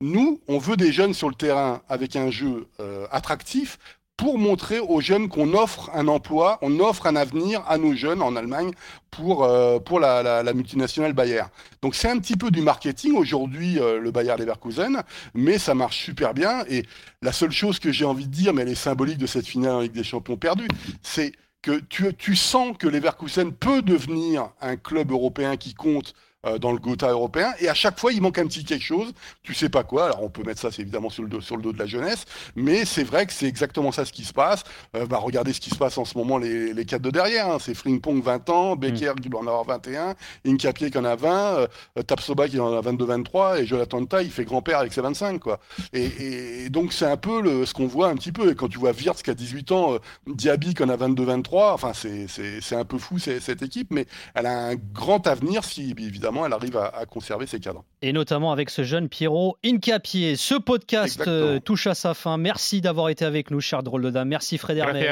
[0.00, 3.78] nous, on veut des jeunes sur le terrain avec un jeu euh, attractif
[4.16, 8.20] pour montrer aux jeunes qu'on offre un emploi, on offre un avenir à nos jeunes
[8.20, 8.72] en Allemagne
[9.10, 11.42] pour, euh, pour la, multinationale Bayer.
[11.82, 15.02] Donc c'est un petit peu du marketing aujourd'hui, euh, le Bayer Leverkusen,
[15.34, 16.64] mais ça marche super bien.
[16.68, 16.84] Et
[17.22, 19.82] la seule chose que j'ai envie de dire, mais elle est symbolique de cette finale
[19.82, 20.68] Ligue des Champions perdue,
[21.02, 21.32] c'est
[21.88, 26.14] tu, sens que Leverkusen peut devenir un club européen qui compte
[26.48, 29.12] euh, dans le Gotha européen, et à chaque fois il manque un petit quelque chose,
[29.42, 31.56] tu sais pas quoi, alors on peut mettre ça c'est évidemment sur le, dos, sur
[31.56, 32.24] le dos de la jeunesse,
[32.56, 34.64] mais c'est vrai que c'est exactement ça ce qui se passe,
[34.96, 37.50] euh, bah, regardez ce qui se passe en ce moment les, les quatre de derrière,
[37.50, 37.58] hein.
[37.60, 40.14] c'est Frimpong 20 ans, Becker qui doit en avoir 21,
[40.46, 41.28] Incapié qui en a 20,
[41.98, 45.58] euh, Tapsoba qui en a 22-23, et Jonathan il fait grand-père avec ses 25 quoi.
[45.92, 46.04] Et,
[46.64, 48.78] et- donc c'est un peu le, ce qu'on voit un petit peu, et quand tu
[48.78, 52.26] vois Wirtz qui a 18 ans, euh, Diaby qui en a 22-23, enfin c'est-
[52.76, 56.76] un peu fou cette équipe, mais elle a un grand avenir si évidemment elle arrive
[56.76, 57.84] à, à conserver ses cadres.
[58.02, 60.36] Et notamment avec ce jeune Pierrot Incapié.
[60.36, 62.36] Ce podcast euh, touche à sa fin.
[62.36, 64.28] Merci d'avoir été avec nous, cher drôle de dame.
[64.28, 65.04] Merci Frédéric.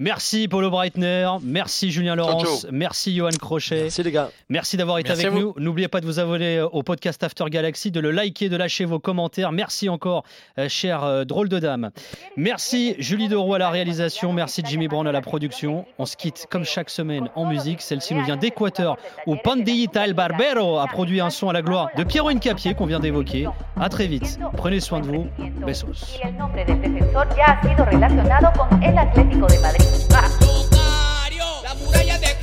[0.00, 2.70] Merci Paulo Breitner, merci Julien Laurence, ciao.
[2.70, 3.82] merci Johan Crochet.
[3.82, 4.30] Merci les gars.
[4.48, 5.54] Merci d'avoir été Merci avec nous.
[5.56, 9.00] N'oubliez pas de vous abonner au podcast After Galaxy, de le liker, de lâcher vos
[9.00, 9.50] commentaires.
[9.50, 10.22] Merci encore,
[10.56, 11.90] euh, cher euh, drôle de dame.
[12.36, 15.84] Merci Julie Deroux à la réalisation, merci Jimmy Brown à la production.
[15.98, 17.82] On se quitte comme chaque semaine en musique.
[17.82, 21.88] Celle-ci nous vient d'Équateur où Pandillita El Barbero a produit un son à la gloire
[21.96, 23.48] de Pierrot Incapié qu'on vient d'évoquer.
[23.76, 24.38] À très vite.
[24.56, 25.26] Prenez soin de vous.
[25.66, 26.20] Besos.
[30.40, 32.37] Locario, la muralla de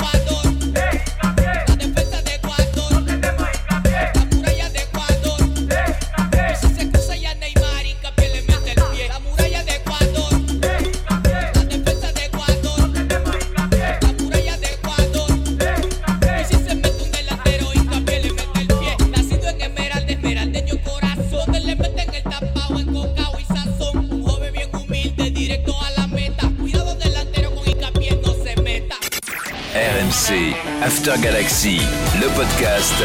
[29.75, 31.81] RMC After Galaxy,
[32.21, 32.95] le podcast.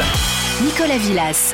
[0.63, 1.53] Nicolas Villas.